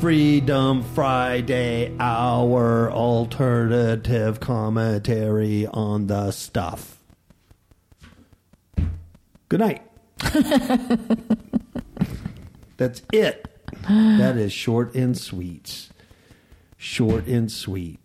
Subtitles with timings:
[0.00, 6.98] Freedom Friday, our alternative commentary on the stuff.
[9.50, 9.82] Good night.
[12.78, 13.46] That's it.
[13.86, 15.90] That is short and sweet.
[16.78, 18.00] Short and sweet.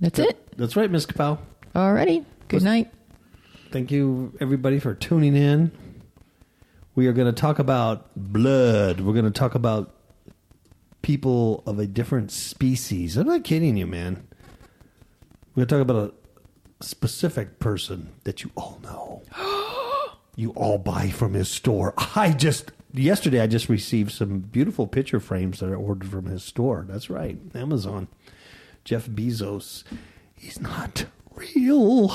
[0.00, 0.58] That's it.
[0.58, 1.38] That's right, Miss Kapow.
[1.74, 2.26] Alrighty.
[2.48, 2.92] Good night.
[3.70, 5.72] Thank you, everybody, for tuning in.
[6.94, 9.00] We are going to talk about blood.
[9.00, 9.94] We're going to talk about
[11.02, 13.16] people of a different species.
[13.16, 14.26] I'm not kidding you, man.
[15.54, 16.14] We're going to talk about
[16.80, 19.22] a specific person that you all know.
[20.36, 21.94] you all buy from his store.
[22.14, 26.44] I just, yesterday, I just received some beautiful picture frames that I ordered from his
[26.44, 26.84] store.
[26.88, 28.08] That's right, Amazon.
[28.84, 29.84] Jeff Bezos.
[30.34, 32.10] He's not real.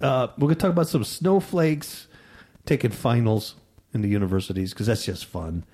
[0.00, 2.06] Uh, we're going to talk about some snowflakes
[2.66, 3.54] taking finals
[3.92, 5.64] in the universities because that's just fun.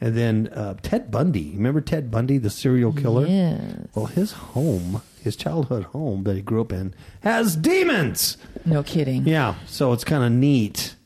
[0.00, 1.52] And then uh, Ted Bundy.
[1.52, 3.26] Remember Ted Bundy, the serial killer?
[3.26, 3.88] Yes.
[3.94, 8.36] Well, his home, his childhood home that he grew up in, has demons.
[8.66, 9.26] No kidding.
[9.26, 10.96] Yeah, so it's kind of neat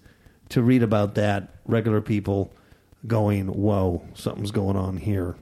[0.48, 1.55] to read about that.
[1.66, 2.52] Regular people
[3.06, 5.36] going, "Whoa, something's going on here.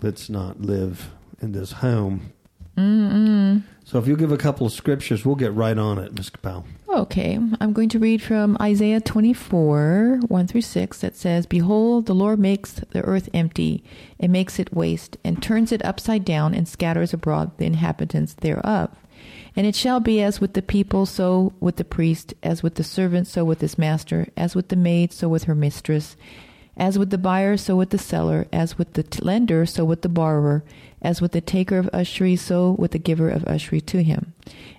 [0.00, 1.10] Let's not live
[1.42, 2.32] in this home."
[2.78, 3.62] Mm-mm.
[3.84, 6.64] So if you give a couple of scriptures, we'll get right on it, Miss Kapow.
[6.88, 7.38] Okay.
[7.60, 12.38] I'm going to read from Isaiah 24, 1 through 6, that says, Behold, the Lord
[12.38, 13.82] makes the earth empty,
[14.20, 18.90] and makes it waste, and turns it upside down, and scatters abroad the inhabitants thereof.
[19.56, 22.84] And it shall be as with the people, so with the priest, as with the
[22.84, 26.16] servant, so with his master, as with the maid, so with her mistress,
[26.76, 30.02] as with the buyer, so with the seller, as with the t- lender, so with
[30.02, 30.62] the borrower,
[31.00, 34.34] as with the taker of usury, so with the giver of usury to him.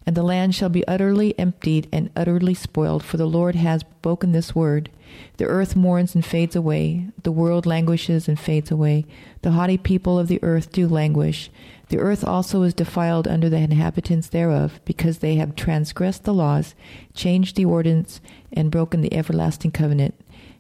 [0.06, 4.32] And the land shall be utterly emptied and utterly spoiled, for the Lord has spoken
[4.32, 4.90] this word.
[5.38, 9.06] The earth mourns and fades away, the world languishes and fades away,
[9.42, 11.50] the haughty people of the earth do languish.
[11.90, 16.76] The earth also is defiled under the inhabitants thereof, because they have transgressed the laws,
[17.16, 18.22] changed the ordinance,
[18.54, 20.14] and broken the everlasting covenant.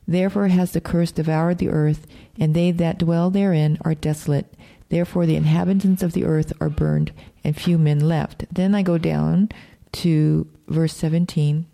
[0.08, 2.08] Therefore has the curse devoured the earth,
[2.40, 4.52] and they that dwell therein are desolate.
[4.90, 7.12] Therefore the inhabitants of the earth are burned,
[7.44, 8.46] and few men left.
[8.52, 9.50] Then I go down
[9.94, 11.66] to verse 17,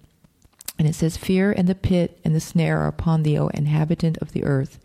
[0.77, 4.17] and it says, Fear and the pit and the snare are upon thee, O inhabitant
[4.17, 4.79] of the earth.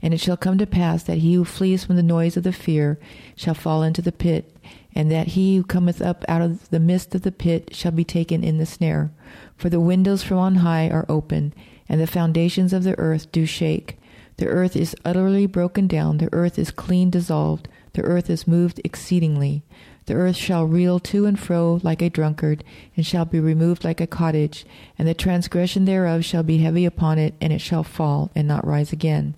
[0.00, 2.52] And it shall come to pass that he who flees from the noise of the
[2.52, 2.98] fear
[3.36, 4.56] shall fall into the pit,
[4.94, 8.04] and that he who cometh up out of the midst of the pit shall be
[8.04, 9.12] taken in the snare.
[9.56, 11.52] For the windows from on high are open,
[11.88, 13.98] and the foundations of the earth do shake.
[14.36, 18.80] The earth is utterly broken down, the earth is clean dissolved, the earth is moved
[18.84, 19.62] exceedingly.
[20.06, 22.62] The earth shall reel to and fro like a drunkard,
[22.96, 24.66] and shall be removed like a cottage,
[24.98, 28.66] and the transgression thereof shall be heavy upon it, and it shall fall, and not
[28.66, 29.34] rise again.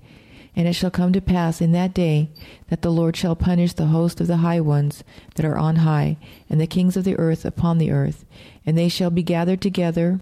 [0.57, 2.31] And it shall come to pass in that day
[2.69, 6.17] that the Lord shall punish the host of the high ones that are on high,
[6.51, 8.25] and the kings of the earth upon the earth,
[8.65, 10.21] and they shall be gathered together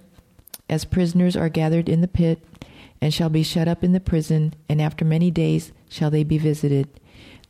[0.68, 2.44] as prisoners are gathered in the pit,
[3.00, 6.38] and shall be shut up in the prison, and after many days shall they be
[6.38, 6.88] visited.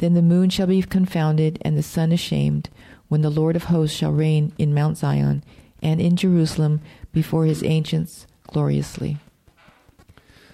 [0.05, 2.69] Then the moon shall be confounded, and the sun ashamed,
[3.09, 5.43] when the Lord of hosts shall reign in Mount Zion,
[5.83, 9.17] and in Jerusalem before his ancients gloriously.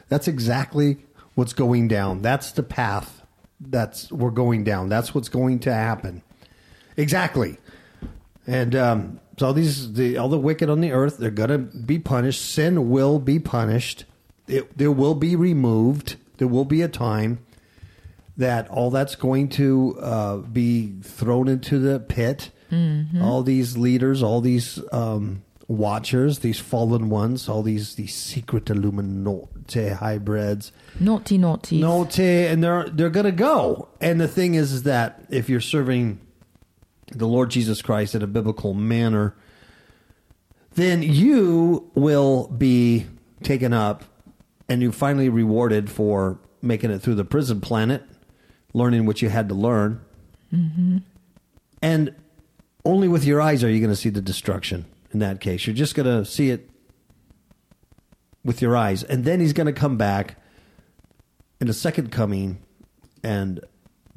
[0.08, 0.98] That's exactly
[1.34, 2.22] what's going down.
[2.22, 3.22] That's the path
[3.60, 4.88] that's we're going down.
[4.88, 6.22] That's what's going to happen.
[6.96, 7.58] Exactly.
[8.46, 11.58] And um, so all these the all the wicked on the earth, they're going to
[11.58, 12.40] be punished.
[12.40, 14.04] Sin will be punished.
[14.46, 16.18] It, there will be removed.
[16.36, 17.40] There will be a time
[18.36, 22.50] that all that's going to uh, be thrown into the pit.
[23.20, 29.88] All these leaders, all these um, watchers, these fallen ones, all these these secret Illuminati
[29.88, 31.80] hybrids, Naughty, naughty.
[31.80, 33.88] Naughty, and they're they're gonna go.
[34.00, 36.20] And the thing is, is that if you're serving
[37.10, 39.34] the Lord Jesus Christ in a biblical manner,
[40.74, 43.06] then you will be
[43.42, 44.04] taken up
[44.68, 48.04] and you finally rewarded for making it through the prison planet,
[48.72, 50.00] learning what you had to learn.
[51.82, 52.14] And
[52.84, 55.66] only with your eyes are you going to see the destruction in that case.
[55.66, 56.68] You're just going to see it
[58.44, 59.02] with your eyes.
[59.02, 60.36] And then he's going to come back
[61.60, 62.62] in the second coming.
[63.22, 63.60] And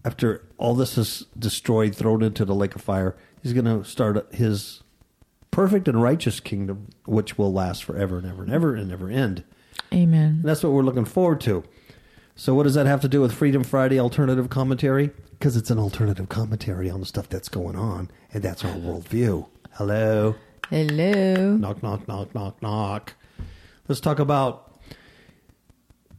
[0.06, 4.34] after all this is destroyed, thrown into the lake of fire, he's going to start
[4.34, 4.82] his
[5.52, 9.44] perfect and righteous kingdom, which will last forever and ever and ever and never end.
[9.94, 10.40] Amen.
[10.40, 11.64] And that's what we're looking forward to.
[12.36, 15.12] So, what does that have to do with Freedom Friday alternative commentary?
[15.32, 19.48] Because it's an alternative commentary on the stuff that's going on, and that's our worldview.
[19.74, 20.36] Hello.
[20.70, 21.56] Hello.
[21.56, 23.14] Knock, knock, knock, knock, knock.
[23.88, 24.82] Let's talk about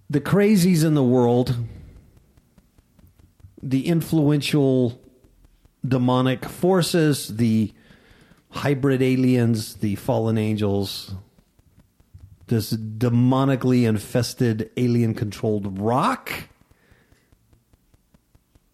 [0.09, 1.57] the crazies in the world,
[3.61, 5.01] the influential
[5.87, 7.73] demonic forces, the
[8.51, 11.15] hybrid aliens, the fallen angels,
[12.47, 16.31] this demonically infested alien controlled rock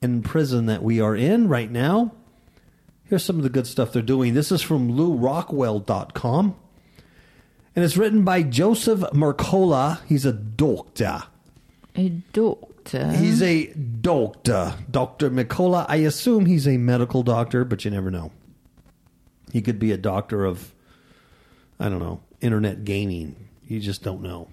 [0.03, 2.13] in prison that we are in right now.
[3.05, 4.35] Here's some of the good stuff they're doing.
[4.35, 6.57] This is from LewRockwell.com.
[7.77, 10.01] And it's written by Joseph Mercola.
[10.07, 11.25] He's a doctor.
[11.97, 13.13] A doctor.
[13.13, 14.75] He's a doctor.
[14.91, 15.31] Dr.
[15.31, 15.87] Mercola.
[15.89, 18.33] I assume he's a medical doctor, but you never know.
[19.53, 20.73] He could be a doctor of,
[21.79, 23.37] I don't know, internet gaming.
[23.71, 24.49] You just don't know.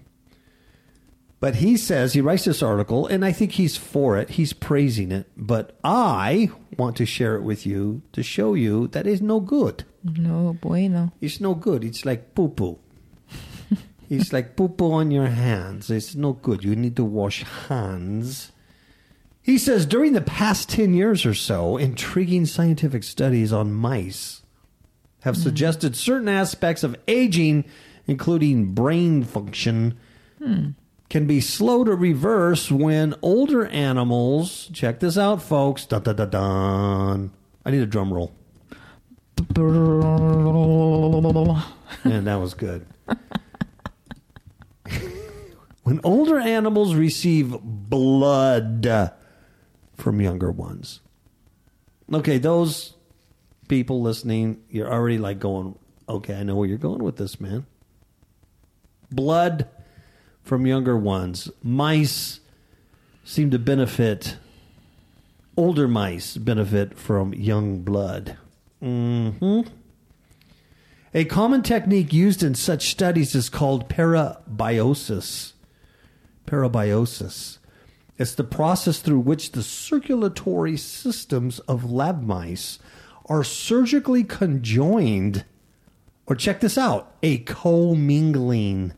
[1.39, 4.31] But he says, he writes this article, and I think he's for it.
[4.31, 5.27] He's praising it.
[5.35, 9.85] But I want to share it with you to show you that it's no good.
[10.03, 11.13] no bueno.
[11.19, 11.83] It's no good.
[11.83, 12.77] It's like poo poo.
[14.09, 15.89] it's like poo poo on your hands.
[15.89, 16.63] It's no good.
[16.63, 18.51] You need to wash hands.
[19.41, 24.43] He says during the past 10 years or so, intriguing scientific studies on mice
[25.21, 25.43] have mm.
[25.43, 27.65] suggested certain aspects of aging,
[28.07, 29.97] including brain function,
[31.09, 34.69] can be slow to reverse when older animals.
[34.73, 35.85] Check this out, folks.
[35.85, 37.31] Dun, dun, dun, dun.
[37.65, 38.33] I need a drum roll.
[42.03, 42.85] And that was good.
[45.83, 49.13] when older animals receive blood
[49.95, 51.01] from younger ones.
[52.13, 52.93] Okay, those
[53.67, 55.77] people listening, you're already like going,
[56.07, 57.65] okay, I know where you're going with this, man.
[59.11, 59.67] Blood
[60.43, 61.49] from younger ones.
[61.63, 62.39] Mice
[63.23, 64.37] seem to benefit,
[65.55, 68.37] older mice benefit from young blood.
[68.81, 69.61] hmm
[71.13, 75.53] a common technique used in such studies is called parabiosis.
[76.45, 77.57] Parabiosis.
[78.19, 82.77] It's the process through which the circulatory systems of lab mice
[83.25, 85.45] are surgically conjoined,
[86.27, 88.93] or check this out, a commingling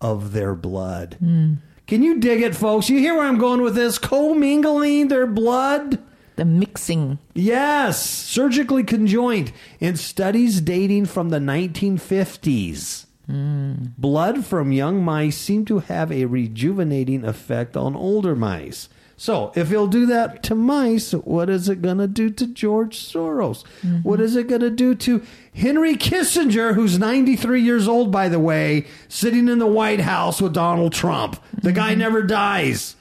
[0.00, 1.16] of their blood.
[1.20, 1.54] Hmm.
[1.86, 2.88] Can you dig it, folks?
[2.88, 3.98] You hear where I'm going with this?
[3.98, 6.02] Commingling their blood?
[6.36, 7.18] The mixing.
[7.34, 13.06] Yes, surgically conjoined in studies dating from the 1950s.
[13.26, 13.74] Hmm.
[13.96, 18.88] Blood from young mice seem to have a rejuvenating effect on older mice.
[19.16, 22.98] So, if he'll do that to mice, what is it going to do to George
[22.98, 23.64] Soros?
[24.02, 25.22] What is it going to do to
[25.54, 30.52] Henry Kissinger, who's 93 years old, by the way, sitting in the White House with
[30.52, 31.40] Donald Trump?
[31.62, 32.96] The guy never dies.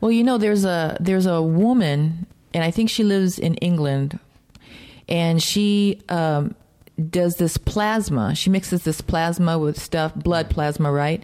[0.00, 4.18] Well, you know, there's a there's a woman, and I think she lives in England,
[5.08, 6.54] and she um,
[7.10, 8.34] does this plasma.
[8.34, 11.22] She mixes this plasma with stuff, blood plasma, right?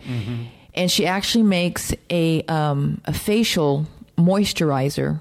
[0.75, 3.87] And she actually makes a um, a facial
[4.17, 5.21] moisturizer.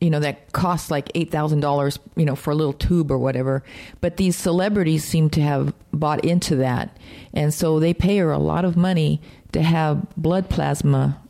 [0.00, 1.98] You know that costs like eight thousand dollars.
[2.16, 3.62] You know for a little tube or whatever.
[4.00, 6.96] But these celebrities seem to have bought into that,
[7.34, 9.20] and so they pay her a lot of money
[9.52, 11.20] to have blood plasma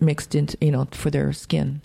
[0.00, 1.80] mixed into you know for their skin.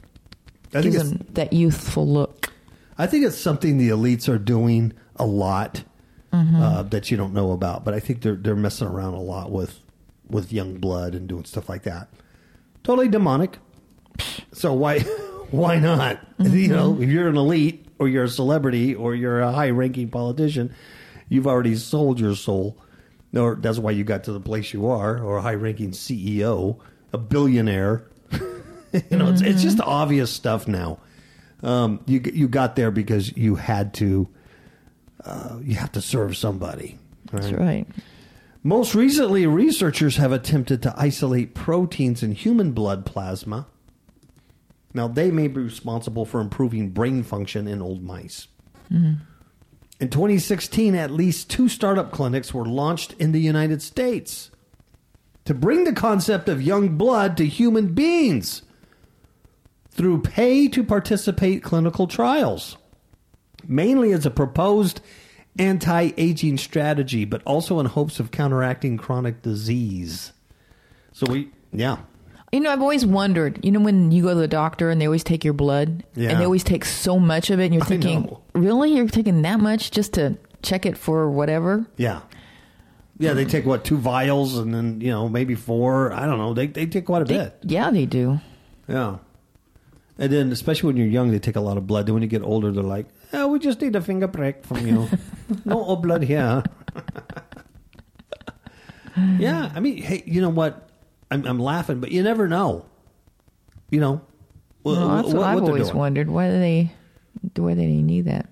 [0.73, 2.51] I think, Gives them that youthful look.
[2.97, 5.83] I think it's something the elites are doing a lot
[6.33, 6.61] Mm-hmm.
[6.61, 9.51] uh, that you don't know about, but I think they're they're messing around a lot
[9.51, 9.79] with
[10.27, 12.09] with young blood and doing stuff like that.
[12.83, 13.57] Totally demonic.
[14.53, 14.99] So why
[15.51, 16.19] why not?
[16.37, 16.55] Mm-hmm.
[16.55, 20.09] You know, if you're an elite or you're a celebrity or you're a high ranking
[20.09, 20.73] politician,
[21.29, 22.77] you've already sold your soul.
[23.35, 26.79] Or that's why you got to the place you are, or a high ranking CEO,
[27.11, 28.07] a billionaire.
[28.31, 30.99] you know, it's, it's just obvious stuff now.
[31.61, 34.29] Um, you you got there because you had to.
[35.23, 36.99] Uh, you have to serve somebody.
[37.31, 37.87] That's right.
[38.63, 43.67] Most recently, researchers have attempted to isolate proteins in human blood plasma.
[44.95, 48.47] Now, they may be responsible for improving brain function in old mice.
[48.91, 49.15] Mm-hmm.
[49.99, 54.51] In 2016, at least two startup clinics were launched in the United States
[55.43, 58.61] to bring the concept of young blood to human beings
[59.91, 62.77] through pay to participate clinical trials,
[63.67, 65.01] mainly as a proposed
[65.59, 70.31] anti aging strategy, but also in hopes of counteracting chronic disease.
[71.11, 71.97] So we, yeah.
[72.55, 75.05] You know, I've always wondered, you know, when you go to the doctor and they
[75.07, 76.29] always take your blood Yeah.
[76.29, 78.95] and they always take so much of it and you're thinking, really?
[78.95, 81.85] You're taking that much just to check it for whatever?
[81.97, 82.21] Yeah.
[83.19, 86.13] Yeah, they take what, two vials and then, you know, maybe four.
[86.13, 86.53] I don't know.
[86.53, 87.57] They, they take quite a They- bit.
[87.63, 88.39] yeah, they do.
[88.87, 89.17] Yeah.
[90.17, 92.05] And then, especially when you're young, they take a lot of blood.
[92.05, 94.87] Then when you get older, they're like, oh, we just need a finger prick from
[94.87, 95.09] you.
[95.65, 96.63] no blood here.
[99.39, 99.73] yeah.
[99.75, 100.84] I mean, hey, you know what?
[101.31, 102.85] I'm, I'm laughing, but you never know.
[103.89, 104.21] You know?
[104.81, 105.97] wh- Well, that's wh- what, I've always doing.
[105.97, 106.29] wondered.
[106.29, 106.91] Why do they,
[107.55, 108.47] why do they need that?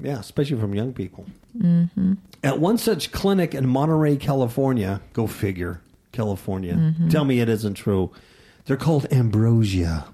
[0.00, 1.26] Yeah, especially from young people.
[1.56, 2.14] Mm-hmm.
[2.42, 5.80] At one such clinic in Monterey, California, go figure,
[6.12, 6.94] California.
[7.10, 8.10] Tell me it isn't true.
[8.66, 10.06] They're called Ambrosia.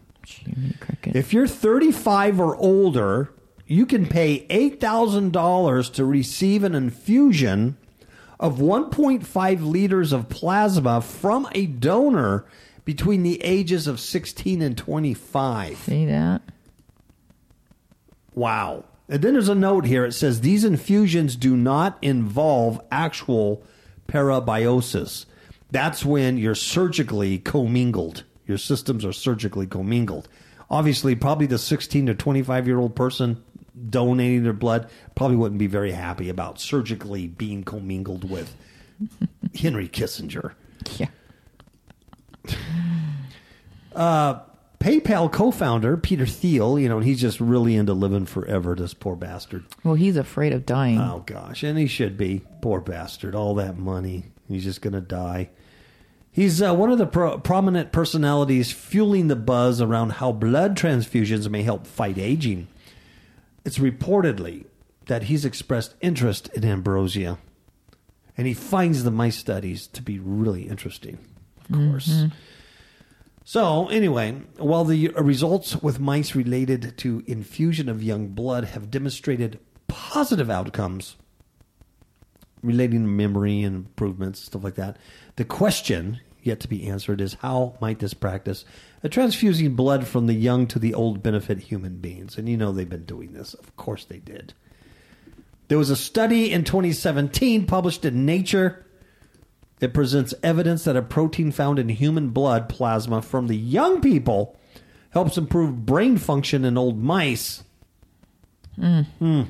[0.80, 1.16] Cricket.
[1.16, 3.32] If you're 35 or older,
[3.66, 7.76] you can pay $8,000 to receive an infusion
[8.40, 12.46] of 1.5 liters of plasma from a donor
[12.86, 15.76] between the ages of 16 and 25.
[15.76, 16.40] See that?
[18.34, 18.84] Wow.
[19.10, 20.06] And then there's a note here.
[20.06, 23.62] It says these infusions do not involve actual
[24.08, 25.26] parabiosis.
[25.70, 28.24] That's when you're surgically commingled.
[28.46, 30.28] Your systems are surgically commingled.
[30.70, 33.44] Obviously, probably the 16 to 25 year old person
[33.88, 38.54] donating their blood probably wouldn't be very happy about surgically being commingled with
[39.54, 40.52] Henry Kissinger.
[40.98, 41.08] Yeah.
[44.80, 48.74] PayPal co-founder Peter Thiel, you know, he's just really into living forever.
[48.74, 49.66] This poor bastard.
[49.84, 50.98] Well, he's afraid of dying.
[50.98, 52.42] Oh gosh, and he should be.
[52.62, 53.34] Poor bastard.
[53.34, 55.50] All that money, he's just gonna die.
[56.32, 61.50] He's uh, one of the pro- prominent personalities fueling the buzz around how blood transfusions
[61.50, 62.68] may help fight aging.
[63.64, 64.66] It's reportedly
[65.06, 67.38] that he's expressed interest in ambrosia,
[68.36, 71.18] and he finds the mice studies to be really interesting.
[71.64, 71.90] Of mm-hmm.
[71.90, 72.24] course.
[73.44, 79.58] So, anyway, while the results with mice related to infusion of young blood have demonstrated
[79.88, 81.16] positive outcomes
[82.62, 84.98] relating to memory and improvements, stuff like that,
[85.36, 88.64] the question yet to be answered is how might this practice
[89.02, 92.36] of transfusing blood from the young to the old benefit human beings?
[92.36, 93.54] And you know they've been doing this.
[93.54, 94.54] Of course they did.
[95.68, 98.84] There was a study in 2017 published in Nature
[99.80, 104.58] it presents evidence that a protein found in human blood plasma from the young people
[105.10, 107.64] helps improve brain function in old mice.
[108.76, 109.42] Hmm.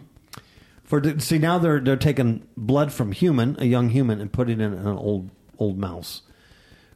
[0.84, 4.66] For see now they're they're taking blood from human, a young human, and putting it
[4.66, 6.22] in an old old mouse.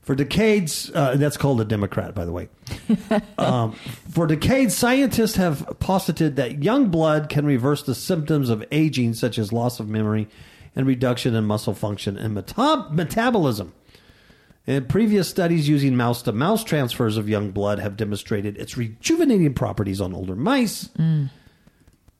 [0.04, 2.48] For decades, uh, that's called a Democrat, by the way.
[3.38, 3.72] um,
[4.10, 9.38] for decades, scientists have posited that young blood can reverse the symptoms of aging, such
[9.38, 10.28] as loss of memory
[10.76, 13.72] and reduction in muscle function and meta- metabolism.
[14.66, 19.54] And previous studies using mouse to mouse transfers of young blood have demonstrated its rejuvenating
[19.54, 20.88] properties on older mice.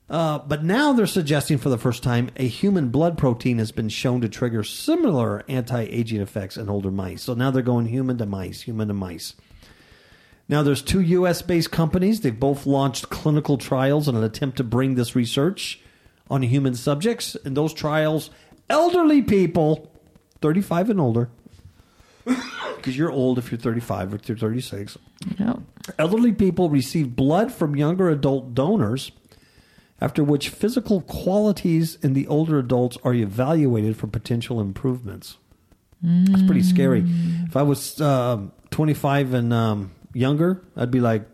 [0.08, 3.88] Uh, but now they're suggesting for the first time a human blood protein has been
[3.88, 7.23] shown to trigger similar anti aging effects in older mice.
[7.23, 9.34] So now they're going human to mice, human to mice.
[10.46, 12.20] Now there's two US based companies.
[12.20, 15.80] They've both launched clinical trials in an attempt to bring this research
[16.30, 17.34] on human subjects.
[17.37, 18.28] In those trials,
[18.68, 19.90] elderly people,
[20.42, 21.30] 35 and older,
[22.25, 24.99] because you're old if you're 35 or if you're 36,
[25.38, 25.62] No.
[25.99, 29.12] elderly people receive blood from younger adult donors,
[30.04, 35.38] after which physical qualities in the older adults are evaluated for potential improvements.
[36.02, 37.02] That's pretty scary.
[37.46, 41.26] If I was um 25 and um, younger, I'd be like,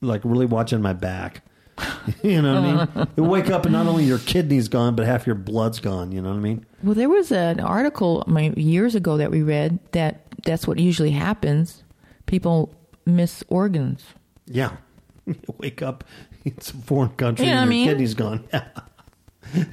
[0.00, 1.42] like really watching my back.
[2.22, 3.08] you know what I mean?
[3.16, 6.10] You wake up and not only your kidney's gone, but half your blood's gone.
[6.10, 6.64] You know what I mean?
[6.82, 10.78] Well, there was an article I mean, years ago that we read that that's what
[10.78, 11.82] usually happens.
[12.24, 14.06] People miss organs.
[14.46, 14.76] Yeah.
[15.58, 16.04] Wake up
[16.44, 17.88] in a foreign country You know and what I your mean?
[17.88, 18.44] kidney's gone.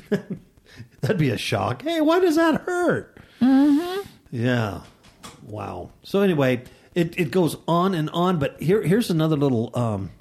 [1.01, 1.81] That'd be a shock.
[1.83, 3.17] Hey, why does that hurt?
[3.41, 4.01] Mm-hmm.
[4.31, 4.81] Yeah.
[5.45, 5.91] Wow.
[6.03, 6.63] So anyway,
[6.95, 10.11] it, it goes on and on, but here here's another little um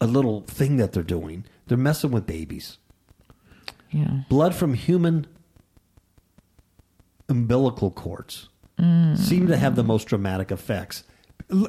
[0.00, 1.44] a little thing that they're doing.
[1.66, 2.78] They're messing with babies.
[3.90, 4.20] Yeah.
[4.28, 5.26] Blood from human
[7.28, 9.18] umbilical cords Mm.
[9.18, 11.02] seem to have the most dramatic effects.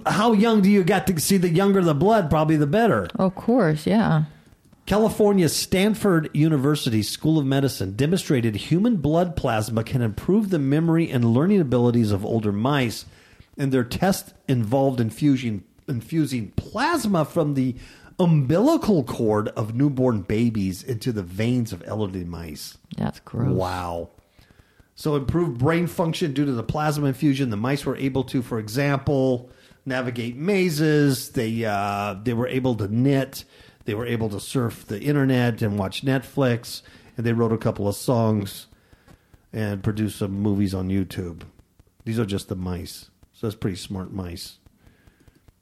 [0.06, 1.38] How young do you got to see?
[1.38, 3.08] The younger the blood, probably the better.
[3.16, 4.26] Of course, yeah.
[4.86, 11.24] California Stanford University School of Medicine demonstrated human blood plasma can improve the memory and
[11.24, 13.06] learning abilities of older mice,
[13.58, 17.76] and their test involved infusing infusing plasma from the
[18.20, 22.78] umbilical cord of newborn babies into the veins of elderly mice.
[22.98, 23.56] That's gross.
[23.56, 24.10] Wow.
[24.96, 27.50] So improved brain function due to the plasma infusion.
[27.50, 29.50] The mice were able to, for example,
[29.86, 31.32] navigate mazes.
[31.32, 33.46] They uh, they were able to knit.
[33.86, 36.82] They were able to surf the internet and watch Netflix.
[37.18, 38.68] And they wrote a couple of songs
[39.52, 41.42] and produced some movies on YouTube.
[42.06, 43.10] These are just the mice.
[43.34, 44.60] So that's pretty smart mice.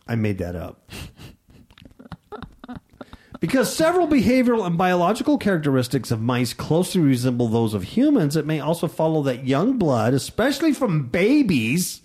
[0.07, 0.89] I made that up.
[3.39, 8.59] Because several behavioral and biological characteristics of mice closely resemble those of humans, it may
[8.59, 12.01] also follow that young blood, especially from babies,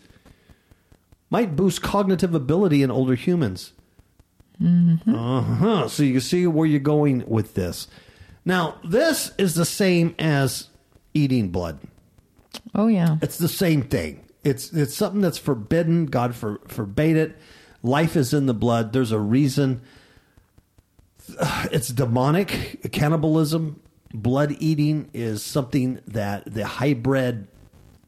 [1.32, 3.72] might boost cognitive ability in older humans.
[4.62, 5.88] Uh huh.
[5.88, 7.88] So you can see where you're going with this.
[8.44, 10.68] Now, this is the same as
[11.14, 11.80] eating blood.
[12.74, 13.16] Oh yeah.
[13.22, 14.26] It's the same thing.
[14.44, 16.04] It's it's something that's forbidden.
[16.04, 17.38] God for, forbade it.
[17.82, 18.92] Life is in the blood.
[18.92, 19.80] There's a reason.
[21.72, 22.92] It's demonic.
[22.92, 23.80] Cannibalism,
[24.12, 27.48] blood eating is something that the hybrid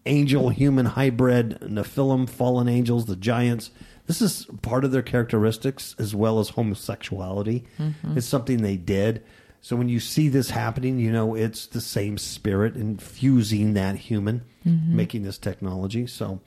[0.07, 3.71] angel human hybrid Nephilim fallen angels, the giants.
[4.07, 7.65] This is part of their characteristics as well as homosexuality.
[7.79, 8.19] Mm-hmm.
[8.19, 9.23] It's something they did.
[9.63, 14.43] So when you see this happening, you know it's the same spirit infusing that human,
[14.67, 14.95] mm-hmm.
[14.95, 16.07] making this technology.
[16.07, 16.41] So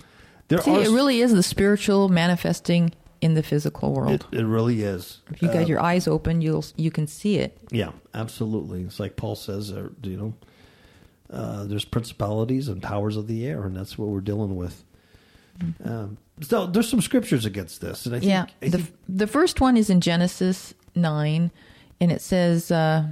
[0.50, 4.28] there See, are it really is the spiritual manifesting in the physical world.
[4.32, 5.22] it, it really is.
[5.32, 7.58] if you got uh, your eyes open, you'll you can see it.
[7.72, 8.84] Yeah, absolutely.
[8.84, 10.36] It's like Paul says, uh, you know,
[11.32, 14.84] uh, there's principalities and powers of the air, and that's what we're dealing with.
[15.84, 18.46] Um, so there's some scriptures against this, and I think, Yeah.
[18.62, 21.52] I The, think- the first one is in Genesis 9,
[22.00, 23.08] and it says, uh,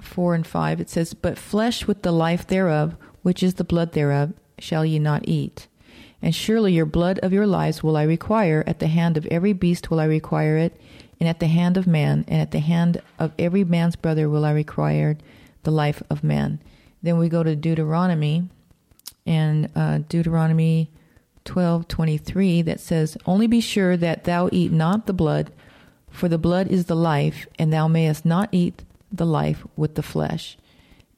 [0.00, 3.92] 4 and 5, it says, But flesh with the life thereof, which is the blood
[3.92, 5.66] thereof, shall ye not eat.
[6.22, 9.52] And surely your blood of your lives will I require, at the hand of every
[9.52, 10.80] beast will I require it,
[11.20, 14.44] and at the hand of man, and at the hand of every man's brother will
[14.44, 15.16] I require
[15.64, 16.60] the life of man.
[17.02, 18.48] Then we go to Deuteronomy,
[19.26, 20.90] and uh, Deuteronomy
[21.44, 25.50] 12:23 that says, "Only be sure that thou eat not the blood,
[26.10, 30.02] for the blood is the life, and thou mayest not eat the life with the
[30.02, 30.58] flesh."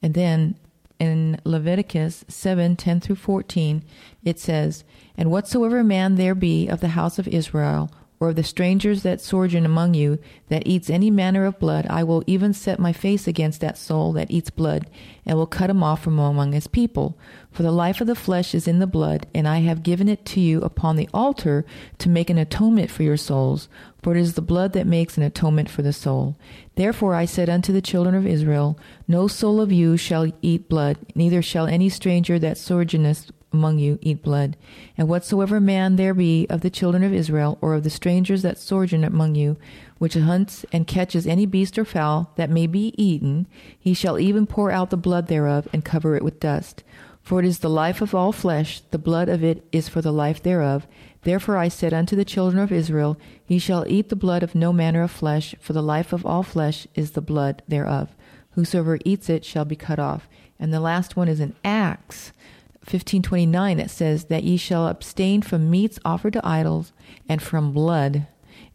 [0.01, 0.55] And then
[1.01, 3.83] in Leviticus 7 10 through 14,
[4.23, 4.83] it says,
[5.17, 7.89] And whatsoever man there be of the house of Israel,
[8.21, 12.03] or of the strangers that sojourn among you, that eats any manner of blood, I
[12.03, 14.87] will even set my face against that soul that eats blood,
[15.25, 17.17] and will cut him off from among his people.
[17.51, 20.23] For the life of the flesh is in the blood, and I have given it
[20.25, 21.65] to you upon the altar
[21.97, 23.67] to make an atonement for your souls.
[24.03, 26.37] For it is the blood that makes an atonement for the soul.
[26.75, 30.97] Therefore I said unto the children of Israel, No soul of you shall eat blood,
[31.15, 34.57] neither shall any stranger that sojourneth among you eat blood.
[34.97, 38.57] And whatsoever man there be of the children of Israel, or of the strangers that
[38.57, 39.57] sojourn among you,
[39.97, 44.47] which hunts and catches any beast or fowl that may be eaten, he shall even
[44.47, 46.83] pour out the blood thereof, and cover it with dust.
[47.21, 50.11] For it is the life of all flesh, the blood of it is for the
[50.11, 50.87] life thereof.
[51.23, 54.73] Therefore I said unto the children of Israel, Ye shall eat the blood of no
[54.73, 58.09] manner of flesh, for the life of all flesh is the blood thereof.
[58.51, 60.27] Whosoever eats it shall be cut off.
[60.59, 62.33] And the last one is an Acts
[62.81, 66.93] 1529 that says that ye shall abstain from meats offered to idols,
[67.29, 68.25] and from blood,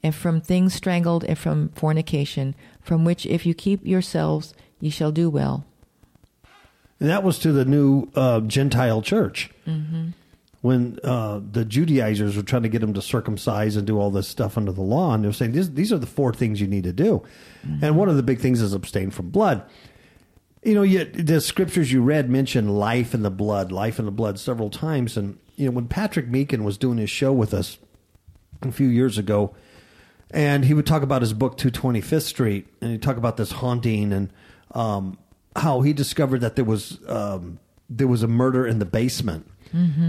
[0.03, 5.11] and from things strangled, and from fornication, from which if you keep yourselves, ye shall
[5.11, 5.65] do well.
[7.01, 9.51] And that was to the new uh, Gentile church.
[10.63, 14.27] When uh, the Judaizers were trying to get them to circumcise and do all this
[14.27, 16.85] stuff under the law, and they're saying these, these are the four things you need
[16.85, 17.23] to do.
[17.83, 19.63] And one of the big things is abstain from blood.
[20.67, 24.11] You know, yet the scriptures you read mention life in the blood, life in the
[24.11, 25.17] blood several times.
[25.17, 27.79] And, you know, when Patrick Meekin was doing his show with us
[28.63, 29.55] a few years ago,
[30.33, 34.13] and he would talk about his book 225th street and he'd talk about this haunting
[34.13, 34.33] and
[34.73, 35.19] um,
[35.55, 39.49] how he discovered that there was um, there was a murder in the basement.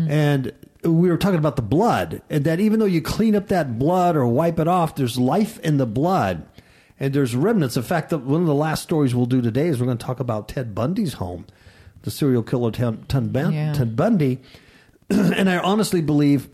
[0.10, 3.78] And we were talking about the blood and that even though you clean up that
[3.78, 6.46] blood or wipe it off there's life in the blood
[7.00, 9.80] and there's remnants in fact the, one of the last stories we'll do today is
[9.80, 11.46] we're going to talk about ted bundy's home
[12.04, 13.74] the serial killer ted, ted, Bun- Yeah.
[13.74, 14.40] ted bundy
[15.10, 16.50] and i honestly believe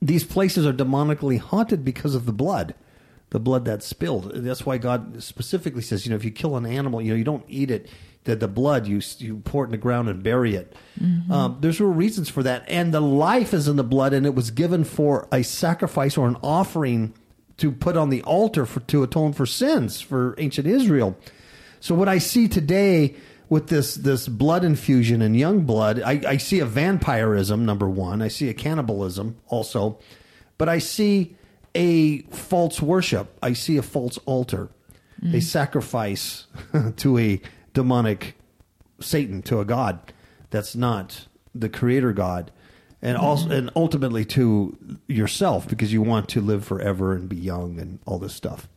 [0.00, 2.74] these places are demonically haunted because of the blood,
[3.30, 4.32] the blood that's spilled.
[4.34, 7.22] That's why God specifically says, you know, if you kill an animal, you know, you
[7.22, 7.88] don't eat it.
[8.24, 10.74] The, the blood you you pour it in the ground and bury it.
[11.30, 14.34] Um, there's real reasons for that, and the life is in the blood, and it
[14.34, 17.14] was given for a sacrifice or an offering
[17.62, 21.16] to put on the altar for to atone for sins for ancient Israel.
[21.78, 23.14] So what I see today
[23.48, 28.20] with this this blood infusion and young blood, I, I see a vampirism number one.
[28.20, 30.00] I see a cannibalism also,
[30.58, 31.36] but I see
[31.72, 33.38] a false worship.
[33.40, 34.68] I see a false altar,
[35.22, 35.38] a mm-hmm.
[35.38, 36.48] sacrifice
[36.96, 37.40] to a
[37.74, 38.36] demonic
[39.00, 40.12] Satan, to a god
[40.50, 42.50] that's not the creator God.
[43.04, 47.80] And also, and ultimately to yourself, because you want to live forever and be young
[47.80, 48.68] and all this stuff.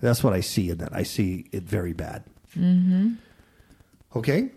[0.00, 0.94] That's what I see in that.
[0.94, 2.24] I see it very bad.
[2.56, 3.14] Mm-hmm.
[4.16, 4.48] Okay,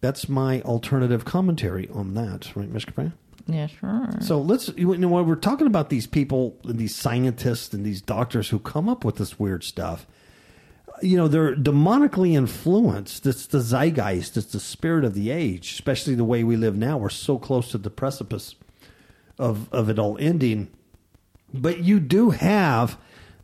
[0.00, 2.84] that's my alternative commentary on that, right, Ms.
[2.84, 3.12] Capra?
[3.48, 4.08] Yeah, sure.
[4.20, 8.00] So let's, you know, when we're talking about these people, and these scientists and these
[8.00, 10.06] doctors who come up with this weird stuff,
[11.02, 13.26] you know, they're demonically influenced.
[13.26, 16.98] It's the zeitgeist, it's the spirit of the age, especially the way we live now.
[16.98, 18.54] We're so close to the precipice
[19.38, 20.68] of, of it all ending.
[21.52, 22.96] But you do have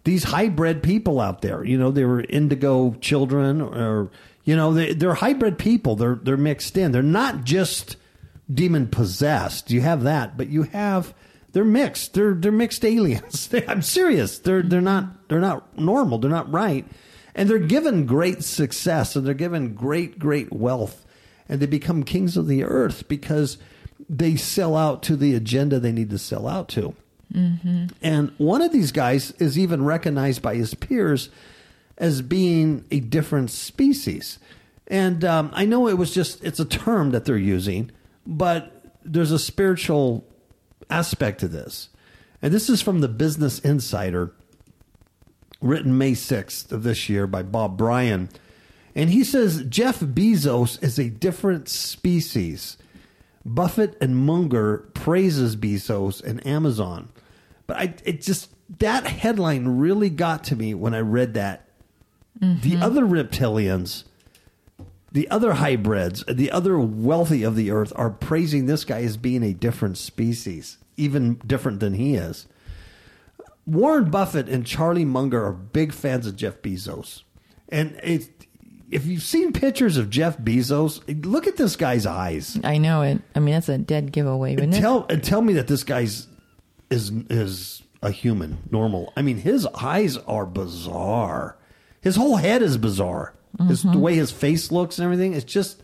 [0.05, 1.65] these hybrid people out there.
[1.65, 4.11] You know, they were indigo children, or
[4.45, 5.97] you know, they, they're hybrid people.
[5.97, 6.93] They're they're mixed in.
[6.93, 7.97] They're not just
[8.53, 9.73] demon possessed.
[9.73, 11.13] You have that, but you have
[11.53, 12.15] they're mixed.
[12.15, 13.53] They're they're mixed aliens.
[13.67, 14.39] I'm serious.
[14.39, 16.19] They're they're not they're not normal.
[16.19, 16.87] They're not right,
[17.37, 21.07] and they're given great success and they're given great great wealth,
[21.49, 23.59] and they become kings of the earth because
[24.09, 26.95] they sell out to the agenda they need to sell out to.
[28.03, 31.29] And one of these guys is even recognized by his peers
[31.99, 34.39] as being a different species.
[34.87, 37.91] And um, I know it was just, it's a term that they're using,
[38.27, 40.25] but there's a spiritual
[40.89, 41.89] aspect to this.
[42.41, 44.33] And this is from the Business Insider,
[45.61, 48.29] written May 6th of this year by Bob Bryan.
[48.95, 52.79] And he says Jeff Bezos is a different species.
[53.45, 57.11] Buffett and Munger praises Bezos and Amazon.
[57.67, 61.63] But I it just that headline really got to me when I read that.
[62.39, 62.83] The mm-hmm.
[62.83, 64.05] other reptilians,
[65.11, 69.43] the other hybrids, the other wealthy of the earth are praising this guy as being
[69.43, 72.47] a different species, even different than he is.
[73.67, 77.23] Warren Buffett and Charlie Munger are big fans of Jeff Bezos.
[77.69, 78.47] And it,
[78.91, 82.59] if you've seen pictures of Jeff Bezos, look at this guy's eyes.
[82.63, 83.21] I know it.
[83.35, 84.81] I mean, that's a dead giveaway, isn't And it?
[84.81, 86.29] tell and tell me that this guy's
[86.91, 89.13] is is a human, normal.
[89.17, 91.57] I mean, his eyes are bizarre.
[92.01, 93.35] His whole head is bizarre.
[93.67, 94.01] His, the mm-hmm.
[94.01, 95.83] way his face looks and everything, it's just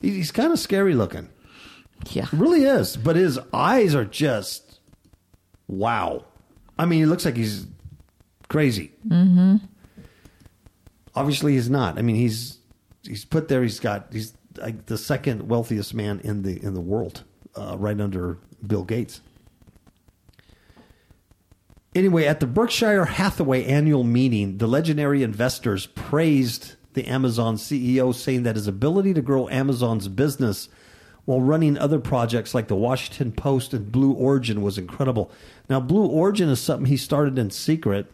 [0.00, 1.28] he- he's kind of scary looking.
[2.10, 2.26] yeah.
[2.32, 2.96] Really is.
[2.96, 4.78] But his eyes are just
[5.68, 6.24] wow.
[6.78, 7.66] I mean, he looks like he's
[8.48, 8.92] crazy.
[9.06, 9.56] Mm-hmm.
[11.14, 11.98] Obviously, he's not.
[11.98, 12.58] I mean, he's
[13.02, 13.62] he's put there.
[13.62, 17.22] He's got he's like the second wealthiest man in the in the world,
[17.54, 19.20] uh, right under Bill Gates.
[21.94, 28.42] Anyway, at the Berkshire Hathaway annual meeting, the legendary investors praised the Amazon CEO, saying
[28.42, 30.68] that his ability to grow Amazon's business
[31.24, 35.30] while running other projects like the Washington Post and Blue Origin was incredible.
[35.68, 38.10] Now, Blue Origin is something he started in secret,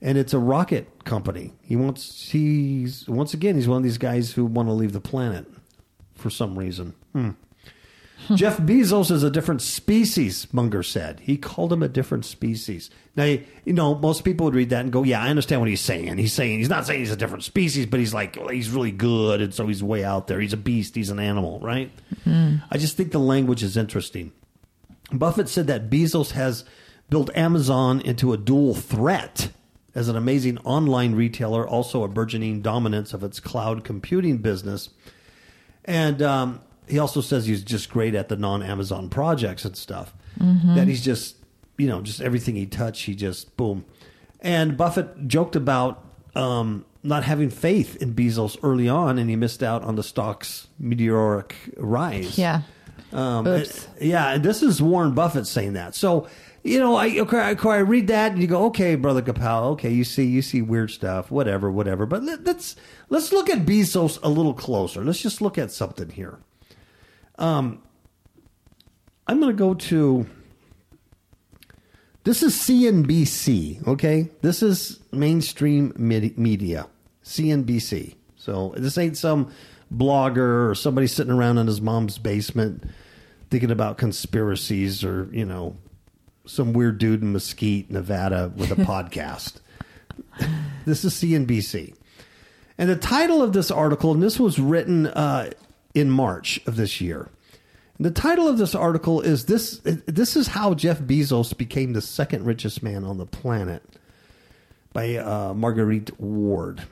[0.00, 1.54] and it's a rocket company.
[1.62, 5.00] He wants he's once again he's one of these guys who want to leave the
[5.00, 5.46] planet
[6.14, 6.94] for some reason.
[7.12, 7.30] Hmm.
[8.34, 11.20] Jeff Bezos is a different species, Munger said.
[11.20, 12.90] He called him a different species.
[13.16, 15.80] Now, you know, most people would read that and go, yeah, I understand what he's
[15.80, 16.18] saying.
[16.18, 18.90] He's saying, he's not saying he's a different species, but he's like, well, he's really
[18.90, 20.40] good, and so he's way out there.
[20.40, 21.90] He's a beast, he's an animal, right?
[22.70, 24.32] I just think the language is interesting.
[25.12, 26.64] Buffett said that Bezos has
[27.08, 29.50] built Amazon into a dual threat
[29.94, 34.90] as an amazing online retailer, also a burgeoning dominance of its cloud computing business.
[35.84, 40.14] And um, he also says he's just great at the non Amazon projects and stuff.
[40.74, 41.36] That he's just,
[41.76, 43.84] you know, just everything he touched, he just boom.
[44.40, 49.62] And Buffett joked about um, not having faith in Bezos early on, and he missed
[49.62, 52.38] out on the stock's meteoric rise.
[52.38, 52.62] Yeah.
[53.12, 53.64] Um,
[54.00, 55.94] yeah, and this is Warren Buffett saying that.
[55.94, 56.28] So,
[56.62, 59.90] you know, I okay, I, I read that and you go, okay, brother Kapow, okay,
[59.90, 62.04] you see, you see weird stuff, whatever, whatever.
[62.04, 62.76] But let, let's
[63.08, 65.02] let's look at Bezos a little closer.
[65.02, 66.38] Let's just look at something here.
[67.38, 67.82] Um,
[69.26, 70.26] I'm going to go to.
[72.24, 74.28] This is CNBC, okay?
[74.42, 76.86] This is mainstream media,
[77.24, 78.16] CNBC.
[78.36, 79.50] So this ain't some
[79.94, 82.84] blogger or somebody sitting around in his mom's basement
[83.50, 85.76] thinking about conspiracies or, you know,
[86.44, 89.60] some weird dude in Mesquite, Nevada with a podcast.
[90.84, 91.94] This is CNBC.
[92.76, 95.50] And the title of this article, and this was written uh,
[95.98, 97.28] in March of this year.
[98.00, 102.44] The title of this article is this this is how Jeff Bezos became the second
[102.44, 103.82] richest man on the planet.
[104.92, 106.82] by uh, Marguerite Ward.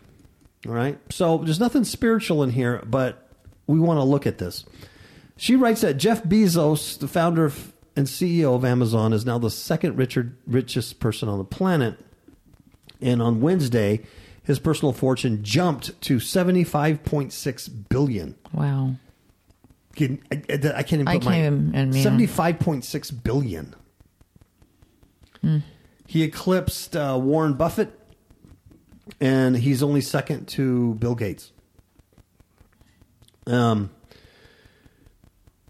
[0.66, 0.98] All right.
[1.10, 3.28] So there's nothing spiritual in here, but
[3.66, 4.64] we want to look at this.
[5.36, 7.52] She writes that Jeff Bezos, the founder
[7.94, 11.98] and CEO of Amazon, is now the second Richard, richest person on the planet.
[13.00, 14.02] And on Wednesday,
[14.46, 18.36] his personal fortune jumped to 75.6 billion.
[18.52, 18.94] Wow.
[19.94, 22.04] Can- I, I- I can't even I put my can't even- and, yeah.
[22.04, 23.74] 75.6 billion.
[26.08, 27.96] He eclipsed uh, Warren Buffett,
[29.20, 31.52] and he's only second to Bill Gates.
[33.46, 33.90] Um,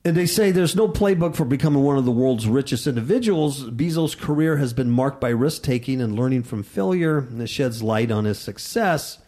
[0.06, 3.64] and they say there's no playbook for becoming one of the world's richest individuals.
[3.70, 7.82] Bezos' career has been marked by risk taking and learning from failure, and this sheds
[7.82, 9.18] light on his success.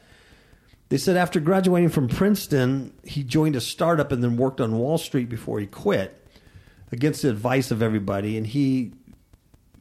[0.88, 4.98] They said after graduating from Princeton, he joined a startup and then worked on Wall
[4.98, 6.24] Street before he quit
[6.92, 8.38] against the advice of everybody.
[8.38, 8.92] And he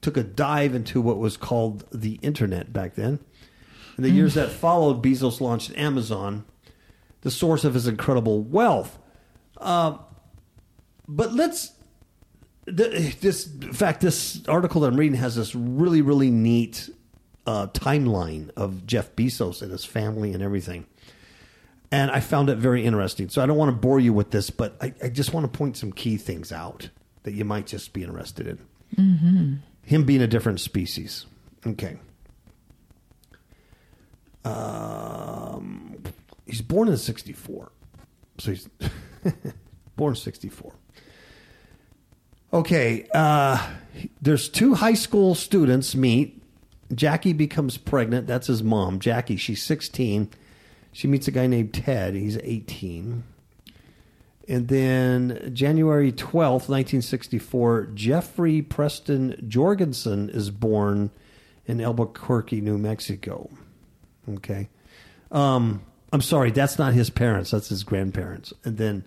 [0.01, 3.19] took a dive into what was called the internet back then.
[3.97, 6.43] In the years that followed, Bezos launched Amazon,
[7.21, 8.97] the source of his incredible wealth.
[9.57, 9.97] Uh,
[11.07, 11.71] but let's.
[12.65, 16.89] th- This, in fact, this article that I'm reading has this really, really neat
[17.45, 20.85] uh, timeline of Jeff Bezos and his family and everything.
[21.91, 23.29] And I found it very interesting.
[23.29, 25.57] So I don't want to bore you with this, but I, I just want to
[25.57, 26.89] point some key things out
[27.23, 29.61] that you might just be interested in.
[29.83, 31.25] Him being a different species.
[31.65, 31.95] Okay.
[34.43, 35.95] Um,
[36.45, 37.71] he's born in 64.
[38.39, 38.67] So he's
[39.95, 40.73] born 64.
[42.53, 43.07] Okay.
[43.13, 43.69] Uh,
[44.21, 46.41] there's two high school students meet.
[46.93, 48.27] Jackie becomes pregnant.
[48.27, 49.35] That's his mom, Jackie.
[49.35, 50.29] She's 16.
[50.91, 52.15] She meets a guy named Ted.
[52.15, 53.23] He's 18.
[54.47, 61.11] And then January 12th, 1964, Jeffrey Preston Jorgensen is born
[61.65, 63.49] in Albuquerque, New Mexico.
[64.29, 64.69] Okay.
[65.31, 65.81] Um,
[66.13, 68.53] I'm sorry, that's not his parents, that's his grandparents.
[68.63, 69.03] And then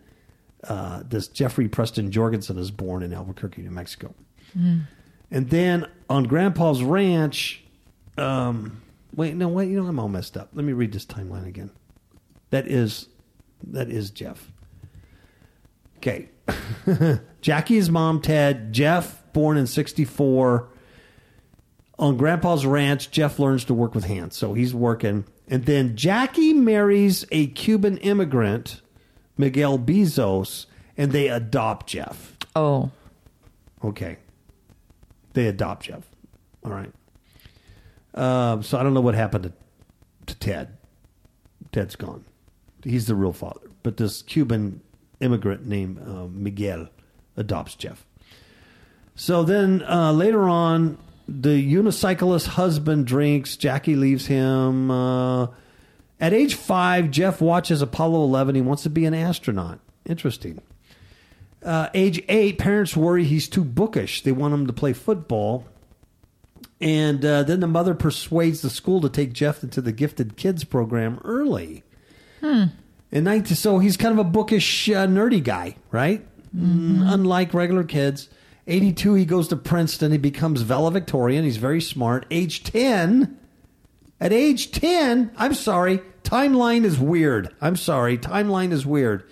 [0.65, 4.15] uh, this Jeffrey Preston Jorgensen is born in Albuquerque, New Mexico.
[5.31, 7.63] And then on Grandpa's ranch,
[8.19, 8.83] um,
[9.15, 10.51] wait, no, wait, you know, I'm all messed up.
[10.53, 11.71] Let me read this timeline again.
[12.51, 13.09] That is,
[13.69, 14.51] that is Jeff.
[15.99, 16.29] Okay.
[17.41, 20.69] Jackie's mom, Ted, Jeff, born in 64.
[21.99, 24.37] On Grandpa's ranch, Jeff learns to work with hands.
[24.37, 25.25] So he's working.
[25.47, 28.81] And then Jackie marries a Cuban immigrant,
[29.41, 32.37] Miguel Bezos, and they adopt Jeff.
[32.55, 32.91] Oh.
[33.83, 34.19] Okay.
[35.33, 36.05] They adopt Jeff.
[36.65, 36.93] All right.
[38.15, 39.53] Um, so I don't know what happened to,
[40.27, 40.77] to Ted.
[41.73, 42.25] Ted's gone.
[42.85, 43.61] He's the real father.
[43.83, 44.81] But this Cuban
[45.21, 46.89] immigrant named uh, Miguel
[47.37, 48.05] adopts Jeff.
[49.15, 50.99] So then uh, later on,
[51.29, 53.57] the unicyclist husband drinks.
[53.57, 54.91] Jackie leaves him.
[54.91, 55.49] Uh,
[56.21, 58.55] at age five, Jeff watches Apollo 11.
[58.55, 59.81] He wants to be an astronaut.
[60.07, 60.61] Interesting.
[61.63, 64.23] Uh, age eight, parents worry he's too bookish.
[64.23, 65.67] They want him to play football.
[66.81, 70.65] And uh, then the mother persuades the school to take Jeff into the gifted kids
[70.65, 71.83] program early.
[72.41, 72.65] Hmm.
[73.13, 76.25] And 19, so he's kind of a bookish, uh, nerdy guy, right?
[76.57, 78.29] Mm, unlike regular kids.
[78.67, 80.13] 82, he goes to Princeton.
[80.13, 81.45] He becomes valedictorian.
[81.45, 82.25] He's very smart.
[82.31, 83.37] Age 10,
[84.21, 87.55] at age 10, I'm sorry, timeline is weird.
[87.61, 89.25] I'm sorry, timeline is weird.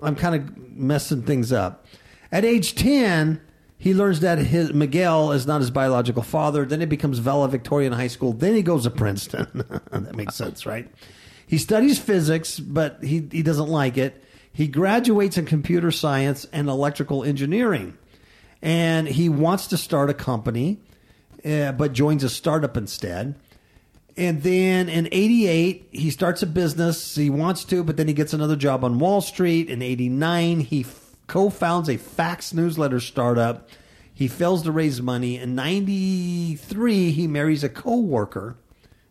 [0.00, 1.86] I'm kind of messing things up.
[2.32, 3.40] At age 10,
[3.78, 6.64] he learns that his Miguel is not his biological father.
[6.64, 8.32] Then he becomes valedictorian in high school.
[8.32, 9.46] Then he goes to Princeton.
[9.90, 10.88] that makes sense, right?
[11.46, 14.24] He studies physics, but he, he doesn't like it.
[14.52, 17.96] He graduates in computer science and electrical engineering.
[18.60, 20.78] And he wants to start a company,
[21.44, 23.34] uh, but joins a startup instead.
[24.16, 27.14] And then in 88, he starts a business.
[27.14, 29.70] He wants to, but then he gets another job on Wall Street.
[29.70, 33.68] In 89, he f- co founds a fax newsletter startup.
[34.12, 35.38] He fails to raise money.
[35.38, 38.56] In 93, he marries a co worker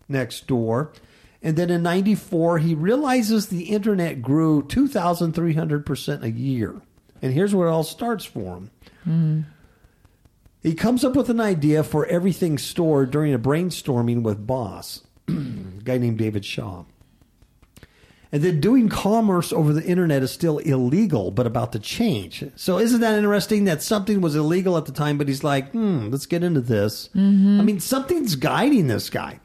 [0.07, 0.93] next door.
[1.41, 6.79] And then in 94, he realizes the internet grew 2,300% a year.
[7.21, 8.71] And here's where it all starts for him.
[9.03, 9.41] Hmm.
[10.61, 15.31] He comes up with an idea for everything stored during a brainstorming with Boss, a
[15.83, 16.85] guy named David Shaw.
[18.31, 22.45] And then doing commerce over the internet is still illegal, but about to change.
[22.55, 26.07] So isn't that interesting that something was illegal at the time, but he's like, hmm,
[26.09, 27.09] let's get into this.
[27.59, 29.41] I mean, something's guiding this guy.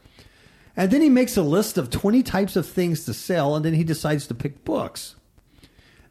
[0.77, 3.75] And then he makes a list of 20 types of things to sell, and then
[3.75, 5.17] he decides to pick books.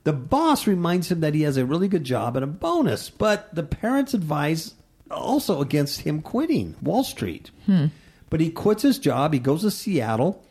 [0.03, 3.53] The boss reminds him that he has a really good job and a bonus, but
[3.55, 4.73] the parents advise
[5.11, 7.51] also against him quitting Wall Street.
[7.65, 7.87] Hmm.
[8.29, 9.33] But he quits his job.
[9.33, 10.43] He goes to Seattle.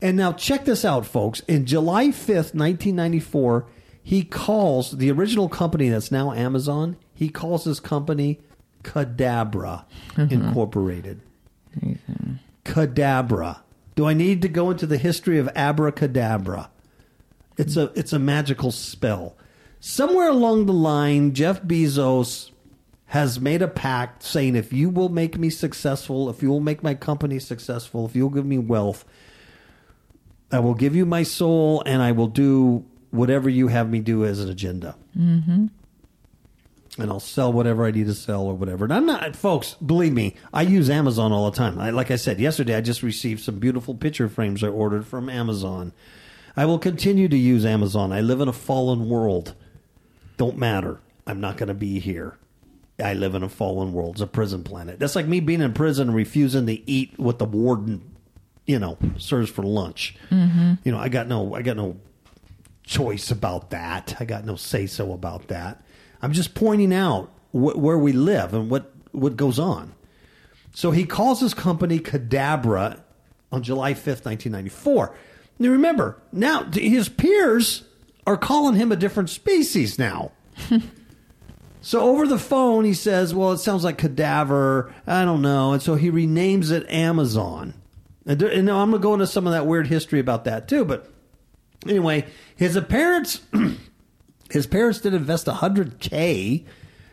[0.00, 1.40] And now check this out, folks.
[1.40, 3.66] In July 5th, 1994,
[4.02, 8.40] he calls the original company that's now Amazon, he calls his company
[8.82, 10.32] Cadabra mm-hmm.
[10.32, 11.20] Incorporated.
[11.78, 12.34] Mm-hmm.
[12.64, 13.60] Cadabra.
[13.94, 16.70] Do I need to go into the history of abracadabra?
[17.58, 19.36] It's a it's a magical spell.
[19.80, 22.50] Somewhere along the line, Jeff Bezos
[23.10, 26.80] has made a pact saying if you will make me successful, if you will make
[26.80, 29.04] my company successful, if you'll give me wealth,
[30.52, 34.24] I will give you my soul and I will do whatever you have me do
[34.24, 34.94] as an agenda.
[35.18, 35.66] Mm-hmm.
[37.02, 38.84] And I'll sell whatever I need to sell or whatever.
[38.84, 41.80] And I'm not, folks, believe me, I use Amazon all the time.
[41.80, 45.28] I, like I said yesterday, I just received some beautiful picture frames I ordered from
[45.28, 45.92] Amazon.
[46.56, 48.12] I will continue to use Amazon.
[48.12, 49.56] I live in a fallen world.
[50.36, 51.00] Don't matter.
[51.26, 52.36] I'm not going to be here.
[53.00, 54.16] I live in a fallen world.
[54.16, 54.98] It's a prison planet.
[54.98, 58.16] That's like me being in prison and refusing to eat what the warden,
[58.66, 60.16] you know, serves for lunch.
[60.30, 60.74] Mm-hmm.
[60.84, 61.96] You know, I got no, I got no
[62.84, 64.16] choice about that.
[64.20, 65.82] I got no say so about that.
[66.22, 69.94] I'm just pointing out wh- where we live and what what goes on.
[70.72, 73.00] So he calls his company Cadabra
[73.50, 75.14] on July 5th, 1994.
[75.58, 77.84] Now remember, now his peers
[78.26, 80.32] are calling him a different species now.
[81.82, 84.92] So over the phone, he says, "Well, it sounds like cadaver.
[85.06, 87.74] I don't know," and so he renames it Amazon.
[88.26, 90.84] And, and now I'm gonna go into some of that weird history about that too.
[90.84, 91.10] But
[91.86, 93.40] anyway, his parents,
[94.50, 96.64] his parents did invest 100k,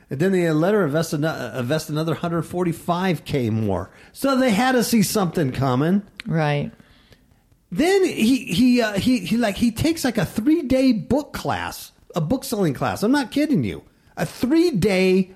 [0.09, 3.89] and then they let her invest, ano- uh, invest another 145k more.
[4.11, 6.03] So they had to see something coming.
[6.25, 6.71] Right.
[7.71, 11.91] Then he he uh, he he like he takes like a three day book class,
[12.15, 13.03] a book selling class.
[13.03, 13.83] I'm not kidding you.
[14.17, 15.31] A three day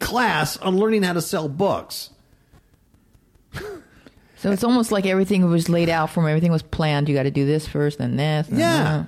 [0.00, 2.10] class on learning how to sell books.
[4.36, 6.26] So it's almost like everything was laid out for him.
[6.28, 7.08] Everything was planned.
[7.08, 8.48] You got to do this first, then this.
[8.48, 8.82] Then Yeah.
[8.82, 9.06] that.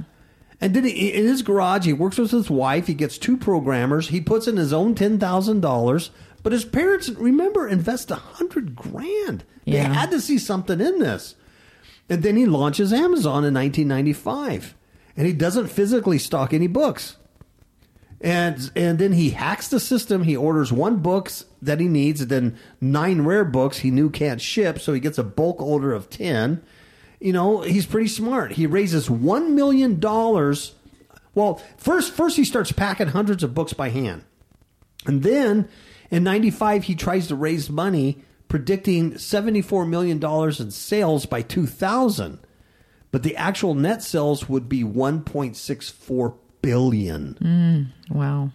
[0.61, 2.87] And then he, in his garage, he works with his wife.
[2.87, 4.09] He gets two programmers.
[4.09, 6.11] He puts in his own ten thousand dollars.
[6.45, 9.45] But his parents, remember, invest a hundred grand.
[9.65, 11.35] They had to see something in this.
[12.09, 14.75] And then he launches Amazon in 1995,
[15.17, 17.17] and he doesn't physically stock any books.
[18.25, 20.23] And and then he hacks the system.
[20.23, 24.41] He orders one books that he needs, and then nine rare books he knew can't
[24.41, 24.81] ship.
[24.81, 26.63] So he gets a bulk order of ten.
[27.21, 28.53] You know, he's pretty smart.
[28.53, 30.75] He raises one million dollars.
[31.35, 34.25] Well, first first he starts packing hundreds of books by hand,
[35.05, 35.69] and then
[36.11, 42.39] in '95 he tries to raise money, predicting seventy-four million dollars in sales by 2000.
[43.11, 47.93] But the actual net sales would be 1.64 billion.
[48.11, 48.51] Wow.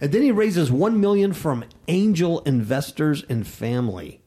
[0.00, 4.20] And then he raises 1 million from angel investors and family.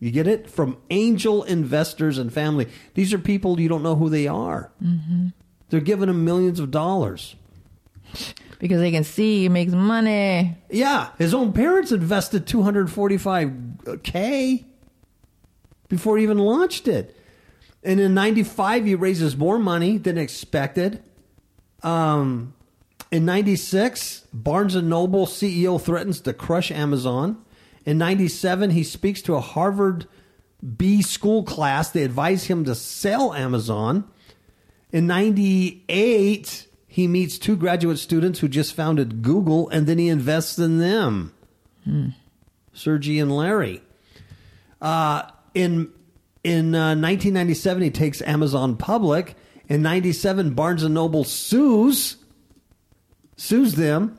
[0.00, 0.50] You get it?
[0.50, 2.66] From angel investors and family.
[2.94, 4.72] These are people you don't know who they are.
[4.82, 5.28] Mm-hmm.
[5.70, 7.36] They're giving him millions of dollars.
[8.60, 10.56] Because they can see he makes money.
[10.70, 14.64] Yeah, his own parents invested 245k
[15.88, 17.14] before he even launched it.
[17.82, 21.02] And in 95 he raises more money than expected.
[21.84, 22.54] Um
[23.14, 27.44] in 96, Barnes and Noble CEO threatens to crush Amazon.
[27.86, 30.08] In 97, he speaks to a Harvard
[30.76, 31.90] B school class.
[31.90, 34.02] They advise him to sell Amazon.
[34.90, 40.58] In 98, he meets two graduate students who just founded Google and then he invests
[40.58, 41.32] in them.
[42.72, 43.82] Sergey and Larry.
[44.80, 45.22] Uh,
[45.54, 45.92] in
[46.42, 49.36] in uh, 1997, he takes Amazon public.
[49.68, 52.16] In 97, Barnes and Noble sues
[53.36, 54.18] sues them.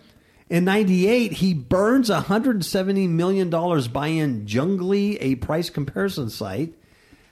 [0.49, 6.73] In 98, he burns $170 million buying Junglee, a price comparison site.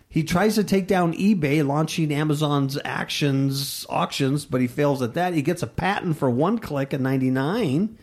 [0.10, 5.34] He tries to take down eBay, launching Amazon's actions auctions, but he fails at that.
[5.34, 7.98] He gets a patent for one click in 99.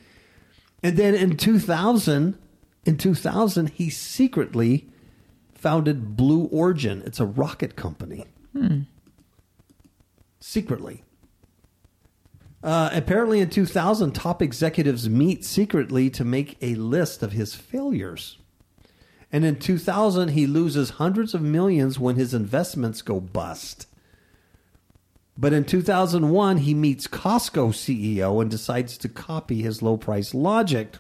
[0.83, 2.39] And then in 2000,
[2.85, 4.89] in 2000, he secretly
[5.55, 7.03] founded Blue Origin.
[7.05, 8.25] It's a rocket company.
[8.53, 8.81] Hmm.
[10.51, 11.05] Secretly.
[12.61, 18.37] Uh, apparently, in 2000, top executives meet secretly to make a list of his failures.
[19.31, 23.87] And in 2000, he loses hundreds of millions when his investments go bust.
[25.39, 30.97] But in 2001, he meets Costco CEO and decides to copy his low price logic.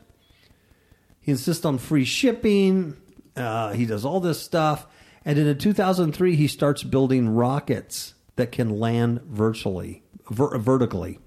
[1.20, 2.96] He insists on free shipping.
[3.34, 4.86] Uh, he does all this stuff.
[5.24, 11.18] And then in 2003, he starts building rockets that can land virtually, ver- vertically.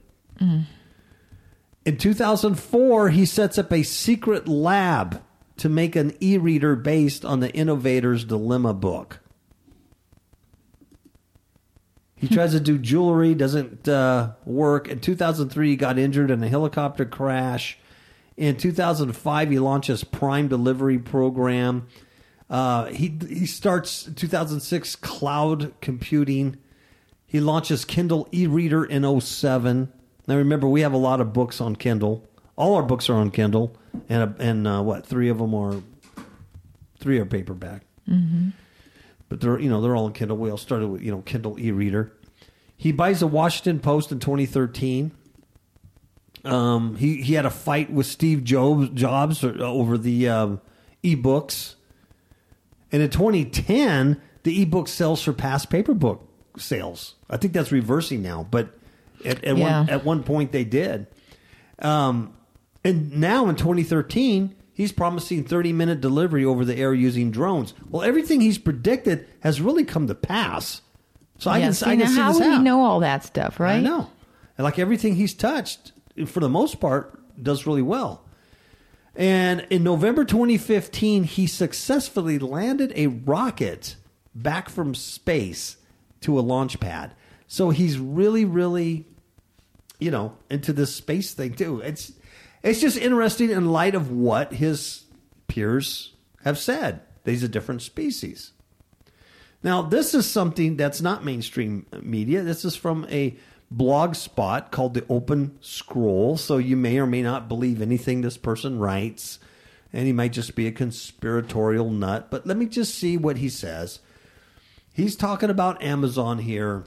[1.85, 5.21] In 2004, he sets up a secret lab
[5.57, 9.19] to make an e reader based on the Innovator's Dilemma book.
[12.15, 14.87] He tries to do jewelry, doesn't uh, work.
[14.87, 17.77] In 2003, he got injured in a helicopter crash.
[18.37, 21.85] In 2005, he launches Prime Delivery Program.
[22.49, 26.57] Uh, he he starts 2006 cloud computing.
[27.33, 29.91] He launches Kindle e-reader in 07.
[30.27, 32.23] Now remember, we have a lot of books on Kindle.
[32.55, 33.75] All our books are on Kindle,
[34.07, 35.81] and and uh, what three of them are
[36.99, 37.81] three are paperback.
[38.07, 38.49] Mm-hmm.
[39.29, 40.37] But they're you know they're all on Kindle.
[40.37, 42.13] We all started with you know Kindle e-reader.
[42.77, 45.11] He buys the Washington Post in 2013.
[46.45, 50.61] Um, he he had a fight with Steve Jobs, Jobs over the um,
[51.01, 51.77] e-books,
[52.91, 57.15] and in 2010 the e-book sales surpassed paper book sales.
[57.29, 58.69] I think that's reversing now, but
[59.25, 59.81] at, at Yeah.
[59.81, 61.07] one at one point they did.
[61.79, 62.33] Um,
[62.83, 67.73] and now in 2013, he's promising 30 minute delivery over the air using drones.
[67.89, 70.81] Well, everything he's predicted has really come to pass.
[71.39, 73.59] So I Yeah, can, see, I can see how this he know all that stuff,
[73.59, 73.77] right?
[73.77, 74.09] I know.
[74.57, 75.91] And like everything he's touched,
[76.27, 78.23] for the most part, does really well.
[79.15, 83.95] And in November 2015, he successfully landed a rocket
[84.35, 85.77] back from space
[86.23, 87.13] to a launch pad.
[87.47, 89.05] So he's really, really,
[89.99, 91.81] you know, into this space thing too.
[91.81, 92.13] It's
[92.63, 95.03] it's just interesting in light of what his
[95.47, 96.13] peers
[96.43, 97.01] have said.
[97.23, 98.51] that He's a different species.
[99.61, 102.41] Now, this is something that's not mainstream media.
[102.41, 103.35] This is from a
[103.71, 106.37] blog spot called the Open Scroll.
[106.37, 109.39] So you may or may not believe anything this person writes,
[109.93, 112.27] and he might just be a conspiratorial nut.
[112.29, 113.99] But let me just see what he says.
[114.93, 116.85] He's talking about Amazon here,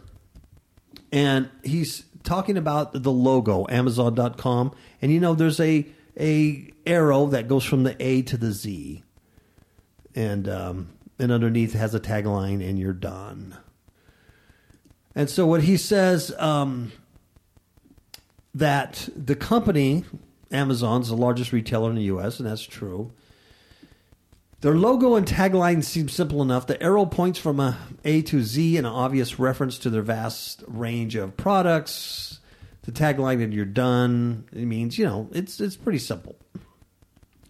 [1.12, 4.74] and he's talking about the logo, Amazon.com.
[5.02, 5.86] And you know, there's a
[6.18, 9.02] a arrow that goes from the A to the Z
[10.14, 10.88] and um,
[11.18, 13.56] and underneath has a tagline, "And you're done."
[15.14, 16.92] And so what he says um,
[18.54, 20.04] that the company
[20.50, 23.12] Amazon's the largest retailer in the U.S., and that's true.
[24.62, 26.66] Their logo and tagline seem simple enough.
[26.66, 31.14] The arrow points from a A to Z, an obvious reference to their vast range
[31.14, 32.40] of products.
[32.82, 36.36] The tagline, "And you're done," it means you know it's it's pretty simple.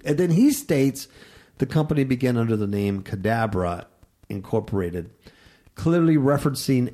[0.05, 1.09] And then he states
[1.59, 3.87] the company began under the name Cadabra
[4.29, 5.11] Incorporated,
[5.75, 6.93] clearly referencing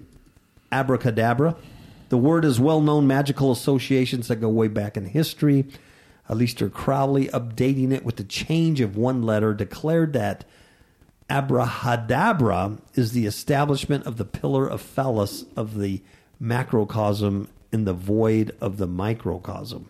[0.71, 1.57] abracadabra.
[2.11, 5.67] The word is well known magical associations that go way back in history.
[6.29, 10.45] Aleister Crowley, updating it with the change of one letter, declared that
[11.29, 16.03] abrahadabra is the establishment of the pillar of phallus of the
[16.39, 19.89] macrocosm in the void of the microcosm,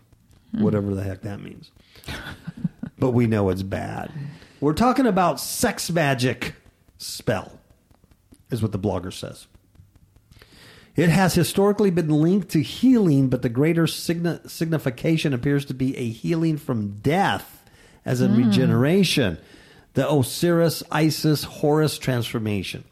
[0.55, 0.63] hmm.
[0.63, 1.71] whatever the heck that means
[2.99, 4.13] but we know it's bad.
[4.61, 6.55] We're talking about sex magic
[6.99, 7.59] spell,
[8.51, 9.49] is what the blogger says.
[10.95, 15.97] It has historically been linked to healing, but the greater signi- signification appears to be
[15.97, 17.65] a healing from death,
[18.05, 18.45] as in hmm.
[18.45, 19.39] regeneration,
[19.95, 22.85] the Osiris, Isis, Horus transformation.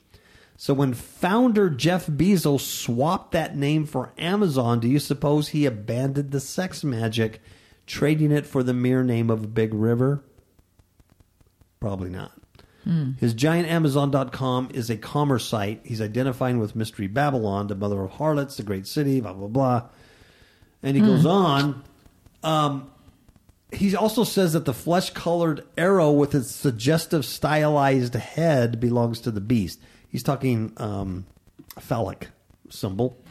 [0.57, 6.33] So when founder Jeff Bezos swapped that name for Amazon, do you suppose he abandoned
[6.33, 7.41] the sex magic,
[7.87, 10.23] trading it for the mere name of a big river?
[11.81, 12.40] Probably not.
[13.19, 15.81] His giant Amazon.com is a commerce site.
[15.85, 19.83] He's identifying with Mystery Babylon, the mother of harlots, the great city, blah, blah, blah.
[20.83, 21.85] And he goes on.
[22.43, 22.91] Um,
[23.73, 29.31] he also says that the flesh colored arrow with its suggestive stylized head belongs to
[29.31, 29.79] the beast.
[30.09, 31.27] He's talking um,
[31.79, 32.29] phallic
[32.71, 33.23] symbol.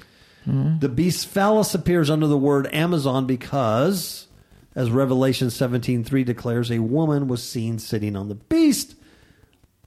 [0.79, 4.27] The beast's phallus appears under the word Amazon because,
[4.73, 8.95] as Revelation 17.3 declares, a woman was seen sitting on the beast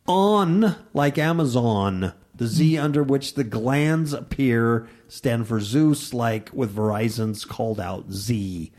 [0.06, 2.12] on like Amazon.
[2.34, 8.10] The Z under which the glands appear stand for Zeus, like with Verizon's called out
[8.10, 8.72] Z.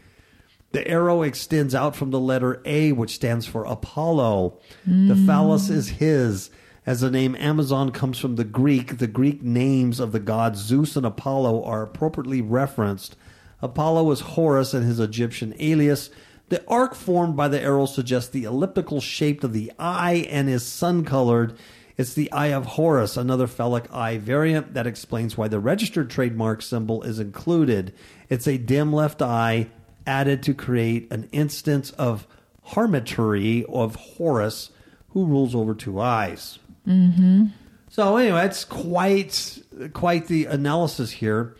[0.71, 4.57] The arrow extends out from the letter A, which stands for Apollo.
[4.85, 5.27] The hmm.
[5.27, 6.49] phallus is his.
[6.85, 10.97] As the name Amazon comes from the Greek, the Greek names of the gods Zeus
[10.97, 13.15] and Apollo are appropriately referenced.
[13.61, 16.09] Apollo is Horus and his Egyptian alias.
[16.49, 20.65] The arc formed by the arrow suggests the elliptical shape of the eye and is
[20.65, 21.57] sun colored.
[21.97, 26.61] It's the eye of Horus, another phallic eye variant that explains why the registered trademark
[26.61, 27.93] symbol is included.
[28.29, 29.67] It's a dim left eye
[30.05, 32.27] added to create an instance of
[32.69, 34.71] harmatory of Horus,
[35.09, 36.59] who rules over two eyes.
[36.87, 37.45] Mm-hmm.
[37.89, 39.61] So anyway, it's quite
[39.93, 41.55] quite the analysis here.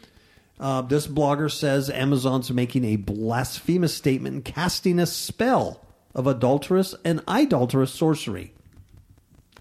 [0.60, 5.82] Uh, this blogger says Amazon's making a blasphemous statement and casting a spell
[6.16, 8.54] of adulterous and idolatrous sorcery.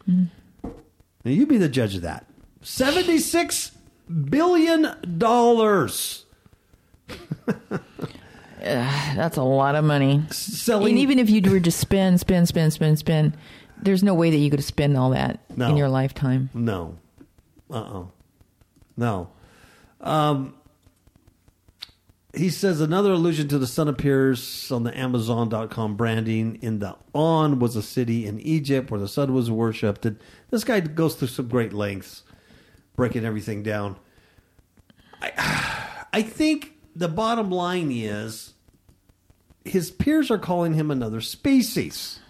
[0.06, 0.26] Now
[1.24, 2.26] you be the judge of that.
[2.60, 3.72] Seventy-six
[4.28, 4.86] billion
[5.18, 6.26] dollars
[8.60, 10.22] That's a lot of money.
[10.30, 10.90] selling.
[10.90, 13.36] And even if you were to spend, spend, spend, spend, spend,
[13.80, 15.68] there's no way that you could spend all that No.
[15.70, 16.50] in your lifetime.
[16.54, 16.96] No.
[17.70, 18.04] Uh uh
[18.96, 19.28] No.
[20.00, 20.54] Um,
[22.34, 27.58] he says another allusion to the sun appears on the Amazon.com branding in the On
[27.58, 30.06] was a city in Egypt where the sun was worshipped.
[30.06, 30.18] And
[30.50, 32.22] this guy goes through some great lengths,
[32.96, 33.96] breaking everything down.
[35.20, 38.54] I, I think the bottom line is
[39.64, 42.20] his peers are calling him another species.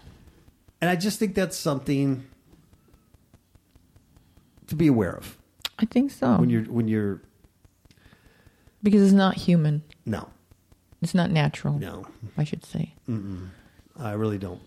[0.81, 2.27] And I just think that's something
[4.67, 5.39] to be aware of
[5.79, 6.37] I think so.
[6.37, 7.21] when you're when you're
[8.83, 9.83] because it's not human.
[10.07, 10.29] no
[11.01, 11.79] It's not natural.
[11.79, 12.07] no
[12.37, 12.95] I should say.
[13.99, 14.61] I really don't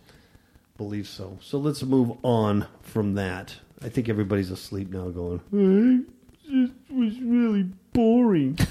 [0.78, 1.38] believe so.
[1.42, 3.56] So let's move on from that.
[3.82, 5.40] I think everybody's asleep now, going.
[5.52, 6.04] "Hey,
[6.54, 7.64] It was really
[7.94, 8.58] boring.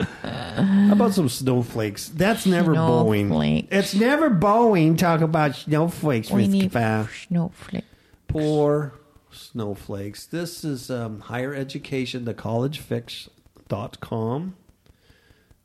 [0.00, 2.08] How about some snowflakes?
[2.08, 3.26] That's never Boeing.
[3.28, 3.68] Snowflakes.
[3.70, 4.96] It's never Boeing.
[4.98, 7.08] Talk about snowflakes, We need Kappa.
[7.28, 7.84] snowflake.
[8.28, 8.92] Poor
[9.38, 10.26] snowflakes.
[10.26, 14.56] This is um, higher education, the collegefix.com.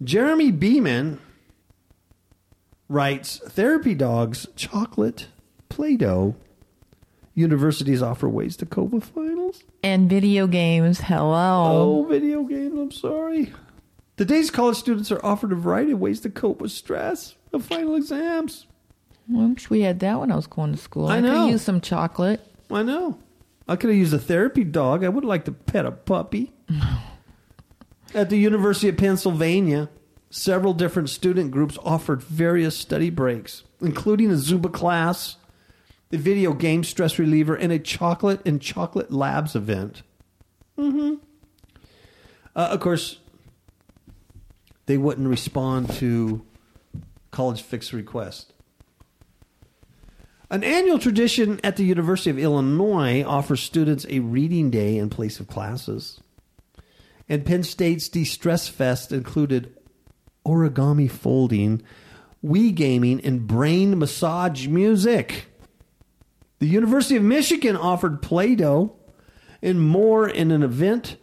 [0.03, 1.19] Jeremy Beeman
[2.89, 5.27] writes Therapy dogs, chocolate,
[5.69, 6.35] Play Doh.
[7.35, 9.63] Universities offer ways to cope with finals.
[9.81, 11.01] And video games.
[11.01, 12.03] Hello.
[12.03, 12.77] Oh, video games.
[12.79, 13.51] I'm sorry.
[14.17, 17.95] Today's college students are offered a variety of ways to cope with stress of final
[17.95, 18.67] exams.
[19.35, 21.07] I wish we had that when I was going to school.
[21.07, 21.45] I I, know.
[21.45, 22.39] could use some chocolate.
[22.69, 23.17] I know.
[23.67, 25.03] I could have used a therapy dog.
[25.03, 26.53] I would like to pet a puppy.
[28.13, 29.89] At the University of Pennsylvania,
[30.29, 35.37] several different student groups offered various study breaks, including a Zumba class,
[36.11, 40.03] a video game stress reliever, and a chocolate and chocolate labs event.
[40.77, 41.15] Mm-hmm.
[42.55, 43.19] Uh, of course,
[44.85, 46.45] they wouldn't respond to
[47.31, 48.52] college fix request.
[50.49, 55.39] An annual tradition at the University of Illinois offers students a reading day in place
[55.39, 56.19] of classes.
[57.27, 59.75] And Penn State's De-Stress Fest included
[60.45, 61.81] origami folding,
[62.43, 65.45] Wii gaming, and brain massage music.
[66.59, 68.95] The University of Michigan offered Play Doh
[69.61, 71.17] and more in an event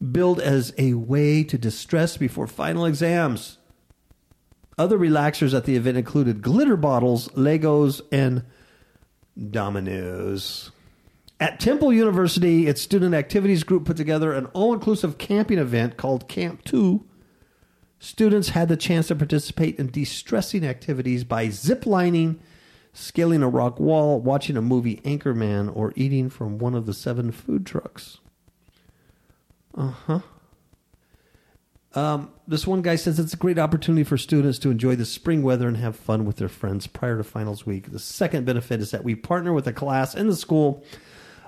[0.00, 3.58] billed as a way to distress before final exams.
[4.78, 8.44] Other relaxers at the event included glitter bottles, Legos, and
[9.50, 10.70] dominoes.
[11.38, 16.28] At Temple University, its student activities group put together an all inclusive camping event called
[16.28, 17.04] Camp 2.
[17.98, 22.38] Students had the chance to participate in de stressing activities by ziplining,
[22.92, 27.32] scaling a rock wall, watching a movie Anchorman, or eating from one of the seven
[27.32, 28.18] food trucks.
[29.74, 30.20] Uh huh.
[31.94, 35.42] Um, this one guy says it's a great opportunity for students to enjoy the spring
[35.42, 37.90] weather and have fun with their friends prior to finals week.
[37.90, 40.84] The second benefit is that we partner with a class in the school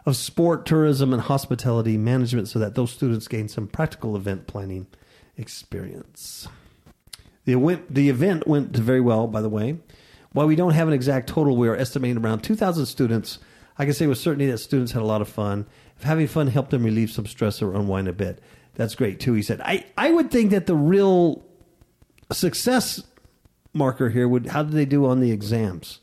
[0.04, 4.88] of sport, tourism, and hospitality management so that those students gain some practical event planning
[5.36, 6.48] experience.
[7.44, 9.78] The event, the event went very well, by the way.
[10.32, 13.38] While we don't have an exact total, we are estimating around 2,000 students.
[13.78, 15.66] I can say with certainty that students had a lot of fun.
[15.96, 18.40] If having fun helped them relieve some stress or unwind a bit,
[18.74, 19.34] that's great too.
[19.34, 21.42] He said, I, I would think that the real
[22.30, 23.02] success
[23.74, 26.00] marker here would how did they do on the exams?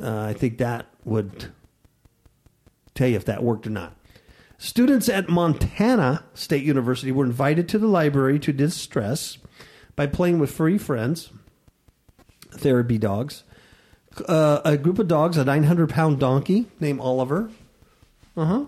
[0.00, 1.52] Uh, I think that would
[2.94, 3.94] tell you if that worked or not.
[4.58, 9.38] Students at Montana State University were invited to the library to distress
[9.94, 11.30] by playing with furry friends,
[12.50, 13.44] therapy dogs.
[14.26, 17.50] Uh, a group of dogs, a 900 pound donkey named Oliver.
[18.36, 18.64] Uh huh.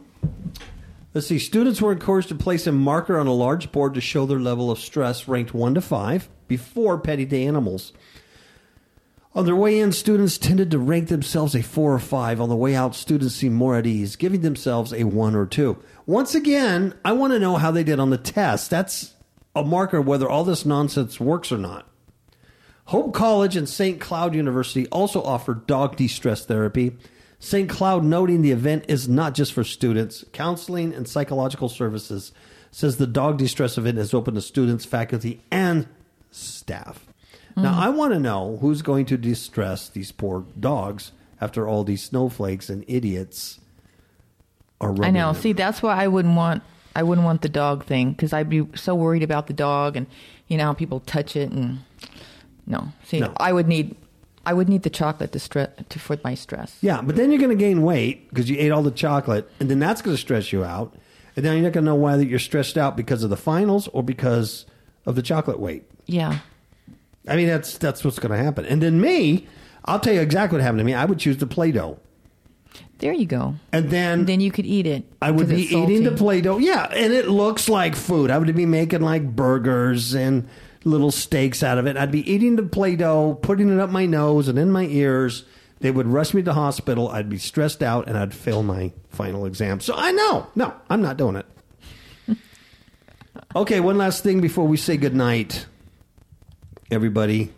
[1.13, 1.41] Let's see.
[1.41, 4.71] Students were encouraged to place a marker on a large board to show their level
[4.71, 7.93] of stress, ranked 1 to 5, before the animals.
[9.35, 12.41] On their way in, students tended to rank themselves a 4 or 5.
[12.41, 15.77] On the way out, students seemed more at ease, giving themselves a 1 or 2.
[16.07, 18.71] Once again, I want to know how they did on the test.
[18.71, 19.15] That's
[19.55, 21.89] a marker whether all this nonsense works or not.
[22.87, 24.01] Hope College and St.
[24.01, 26.97] Cloud University also offer dog de stress therapy.
[27.41, 27.69] St.
[27.69, 30.25] Cloud noting the event is not just for students.
[30.33, 32.33] Counseling and psychological services
[32.71, 35.89] says the dog distress event is open to students, faculty, and
[36.31, 37.07] staff.
[37.57, 37.81] Now, mm-hmm.
[37.81, 42.69] I want to know who's going to distress these poor dogs after all these snowflakes
[42.69, 43.59] and idiots
[44.81, 45.33] are I know.
[45.33, 45.43] them.
[45.43, 46.63] See, that's why I wouldn't want
[46.95, 50.07] I wouldn't want the dog thing because I'd be so worried about the dog and
[50.49, 51.81] you know how people touch it and
[52.67, 52.93] No.
[53.05, 53.33] See, No.
[53.37, 53.97] I would need,
[54.47, 56.77] I would need the chocolate to stress to for my stress.
[56.81, 59.71] Yeah, but then you're going to gain weight because you ate all the chocolate, and
[59.71, 60.95] then that's going to stress you out.
[61.37, 63.87] And then you're not going to know whether you're stressed out because of the finals
[63.89, 64.67] or because
[65.07, 65.85] of the chocolate weight.
[66.07, 66.39] Yeah.
[67.29, 68.65] I mean, that's that's what's going to happen.
[68.65, 69.47] And then me,
[69.85, 70.95] I'll tell you exactly what happened to me.
[70.95, 71.99] I would choose the Play-Doh,
[72.99, 73.55] There you go.
[73.73, 75.05] and then Then you could eat it.
[75.23, 76.13] I would be eating the.
[76.13, 76.59] Play-Doh.
[76.59, 78.31] Yeah, and it looks like food.
[78.31, 80.49] I would be making like burgers and
[80.85, 81.97] little steaks out of it.
[81.97, 85.45] I'd be eating the Play-Doh, putting it up my nose and in my ears.
[85.81, 87.09] They would rush me to hospital.
[87.09, 89.81] I'd be stressed out, and I'd fail my final exam.
[89.81, 91.47] So I know, no, I'm not doing it.
[93.57, 95.67] okay, one last thing before we say goodnight,
[96.91, 97.53] everybody.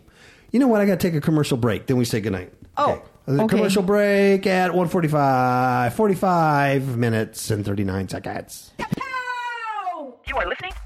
[0.51, 0.81] You know what?
[0.81, 1.87] I got to take a commercial break.
[1.87, 2.53] Then we say goodnight.
[2.77, 3.55] Oh, The okay.
[3.57, 8.71] commercial break at 145, 45 minutes and 39 seconds.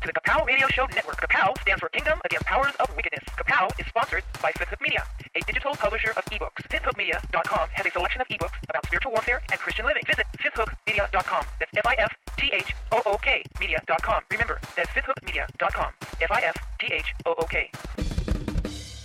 [0.08, 1.20] To the Kapow Radio Show Network.
[1.20, 3.26] Kapow stands for Kingdom Against Powers of Wickedness.
[3.36, 5.04] Kapow is sponsored by Fifth Hook Media,
[5.36, 6.64] a digital publisher of ebooks.
[6.72, 10.04] FifthHookMedia.com has a selection of ebooks about spiritual warfare and Christian living.
[10.08, 11.44] Visit FifthHookMedia.com.
[11.60, 14.22] That's F-I-F-T-H-O-O-K Media.com.
[14.32, 15.92] Remember, that's FifthHookMedia.com.
[16.22, 17.72] F-I-F-T-H-O-O-K.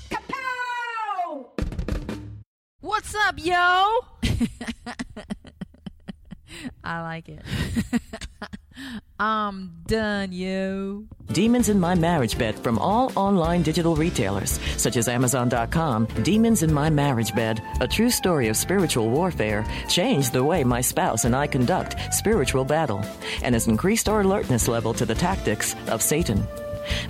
[0.09, 1.47] Kapow!
[2.81, 3.55] What's up, yo?
[6.85, 7.43] I like it.
[9.19, 11.05] I'm done, yo.
[11.33, 16.07] Demons in My Marriage Bed from all online digital retailers, such as Amazon.com.
[16.23, 20.81] Demons in My Marriage Bed, a true story of spiritual warfare, changed the way my
[20.81, 23.05] spouse and I conduct spiritual battle
[23.43, 26.45] and has increased our alertness level to the tactics of Satan.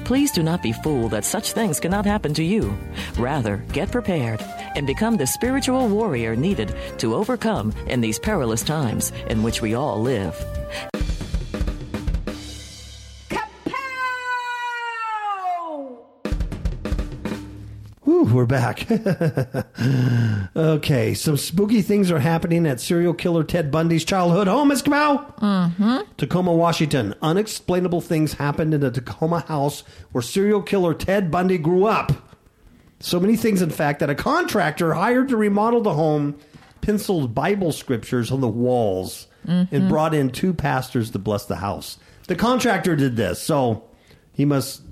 [0.05, 2.77] Please do not be fooled that such things cannot happen to you.
[3.16, 4.43] Rather, get prepared
[4.77, 9.75] and become the spiritual warrior needed to overcome in these perilous times in which we
[9.75, 10.37] all live.
[18.33, 18.87] We're back.
[20.57, 25.39] okay, some spooky things are happening at serial killer Ted Bundy's childhood home, Miss Kamau.
[25.39, 26.12] Mm-hmm.
[26.16, 27.14] Tacoma, Washington.
[27.22, 32.12] Unexplainable things happened in the Tacoma house where serial killer Ted Bundy grew up.
[33.01, 36.39] So many things, in fact, that a contractor hired to remodel the home
[36.80, 41.99] penciled Bible scriptures on the walls and brought in two pastors to bless the house.
[42.28, 43.85] The contractor did this, so
[44.33, 44.83] he must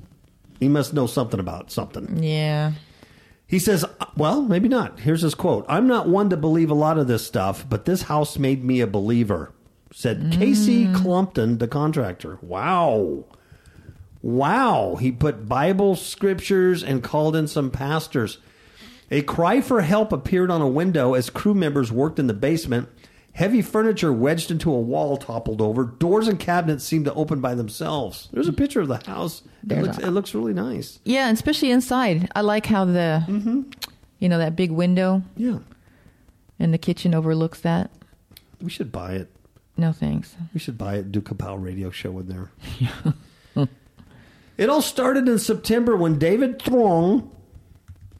[0.59, 2.23] he must know something about something.
[2.23, 2.73] Yeah.
[3.51, 3.85] He says,
[4.17, 5.01] well, maybe not.
[5.01, 8.03] Here's his quote I'm not one to believe a lot of this stuff, but this
[8.03, 9.53] house made me a believer,
[9.93, 10.95] said Casey mm.
[10.95, 12.39] Clumpton, the contractor.
[12.43, 13.25] Wow.
[14.23, 14.95] Wow.
[15.01, 18.39] He put Bible scriptures and called in some pastors.
[19.11, 22.89] A cry for help appeared on a window as crew members worked in the basement.
[23.33, 25.85] Heavy furniture wedged into a wall toppled over.
[25.85, 28.29] Doors and cabinets seemed to open by themselves.
[28.33, 29.43] There's a picture of the house.
[29.69, 30.99] It looks, a- it looks really nice.
[31.05, 32.31] Yeah, and especially inside.
[32.35, 33.63] I like how the, Mm-hmm.
[34.19, 35.59] you know, that big window Yeah.
[36.59, 37.91] And the kitchen overlooks that.
[38.61, 39.31] We should buy it.
[39.79, 40.35] No thanks.
[40.53, 41.11] We should buy it.
[41.11, 42.51] Do Kapow radio show in there.
[44.59, 47.31] it all started in September when David Throng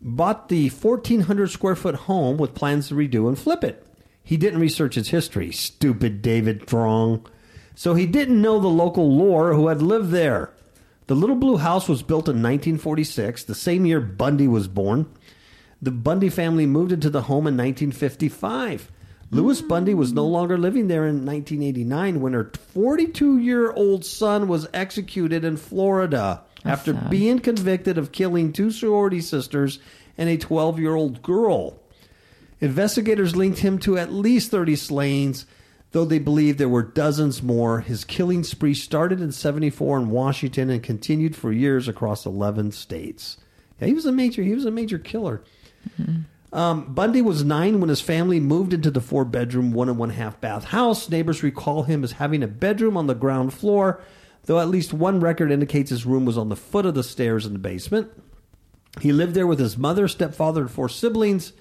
[0.01, 3.87] bought the 1,400 square foot home with plans to redo and flip it.
[4.31, 7.27] He didn't research its history, stupid David Throng.
[7.75, 10.53] So he didn't know the local lore who had lived there.
[11.09, 15.13] The little blue house was built in 1946, the same year Bundy was born.
[15.83, 18.93] The Bundy family moved into the home in 1955.
[19.33, 19.67] Louise hmm.
[19.67, 24.69] Bundy was no longer living there in 1989 when her 42 year old son was
[24.73, 27.11] executed in Florida after sad.
[27.11, 29.81] being convicted of killing two sorority sisters
[30.17, 31.80] and a 12 year old girl.
[32.61, 35.47] Investigators linked him to at least 30 slayings,
[35.93, 37.81] though they believe there were dozens more.
[37.81, 43.39] His killing spree started in 74 in Washington and continued for years across 11 states.
[43.81, 45.43] Yeah, he was a major he was a major killer.
[46.53, 50.11] Um, Bundy was nine when his family moved into the four bedroom, one and one
[50.11, 51.09] half bath house.
[51.09, 54.01] Neighbors recall him as having a bedroom on the ground floor,
[54.45, 57.47] though at least one record indicates his room was on the foot of the stairs
[57.47, 58.11] in the basement.
[59.01, 61.53] He lived there with his mother, stepfather, and four siblings.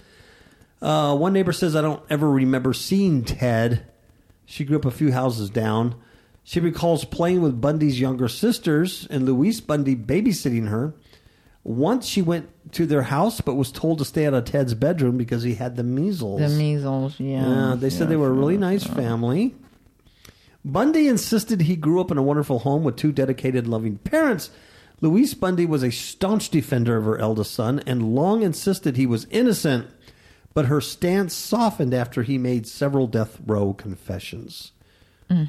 [0.82, 3.86] Uh, one neighbor says, I don't ever remember seeing Ted.
[4.46, 5.96] She grew up a few houses down.
[6.44, 10.96] She recalls playing with Bundy's younger sisters and Louise Bundy babysitting her.
[11.64, 15.18] Once she went to their house, but was told to stay out of Ted's bedroom
[15.18, 16.40] because he had the measles.
[16.40, 17.70] The measles, yeah.
[17.70, 19.56] Yeah, they said they were a really nice family.
[20.64, 24.50] Bundy insisted he grew up in a wonderful home with two dedicated, loving parents.
[25.02, 29.28] Louise Bundy was a staunch defender of her eldest son and long insisted he was
[29.30, 29.88] innocent,
[30.60, 34.74] but her stance softened after he made several death row confessions.
[35.32, 35.48] Mm,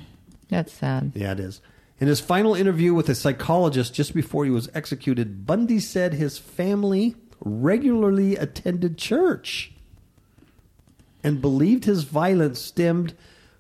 [0.49, 1.11] that's sad.
[1.17, 1.61] Yeah, it is.
[1.99, 6.39] In his final interview with a psychologist just before he was executed, Bundy said his
[6.39, 9.73] family regularly attended church
[11.25, 13.15] and believed his violence stemmed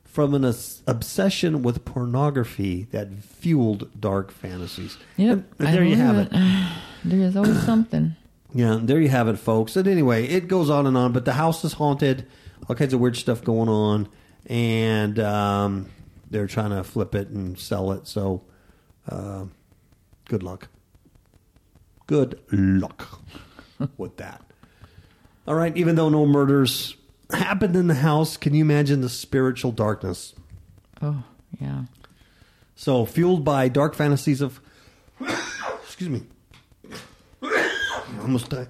[0.04, 0.44] from an
[0.86, 4.98] obsession with pornography that fueled dark fantasies.
[5.16, 5.42] Yep.
[5.58, 6.32] And- there you have it.
[7.04, 8.14] There is always something.
[8.52, 9.76] Yeah, there you have it, folks.
[9.76, 12.26] And anyway, it goes on and on, but the house is haunted.
[12.68, 14.08] All kinds of weird stuff going on,
[14.46, 15.86] and um,
[16.30, 18.06] they're trying to flip it and sell it.
[18.06, 18.42] So,
[19.08, 19.44] uh,
[20.26, 20.68] good luck.
[22.06, 23.20] Good luck
[23.96, 24.42] with that.
[25.46, 25.76] All right.
[25.76, 26.96] Even though no murders
[27.30, 30.34] happened in the house, can you imagine the spiritual darkness?
[31.00, 31.24] Oh,
[31.60, 31.84] yeah.
[32.74, 34.60] So, fueled by dark fantasies of.
[35.84, 36.22] excuse me.
[38.22, 38.68] Almost died.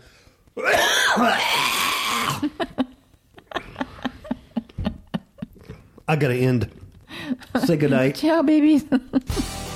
[6.08, 6.70] I gotta end.
[7.64, 8.16] Say goodnight.
[8.16, 8.84] Ciao, babies.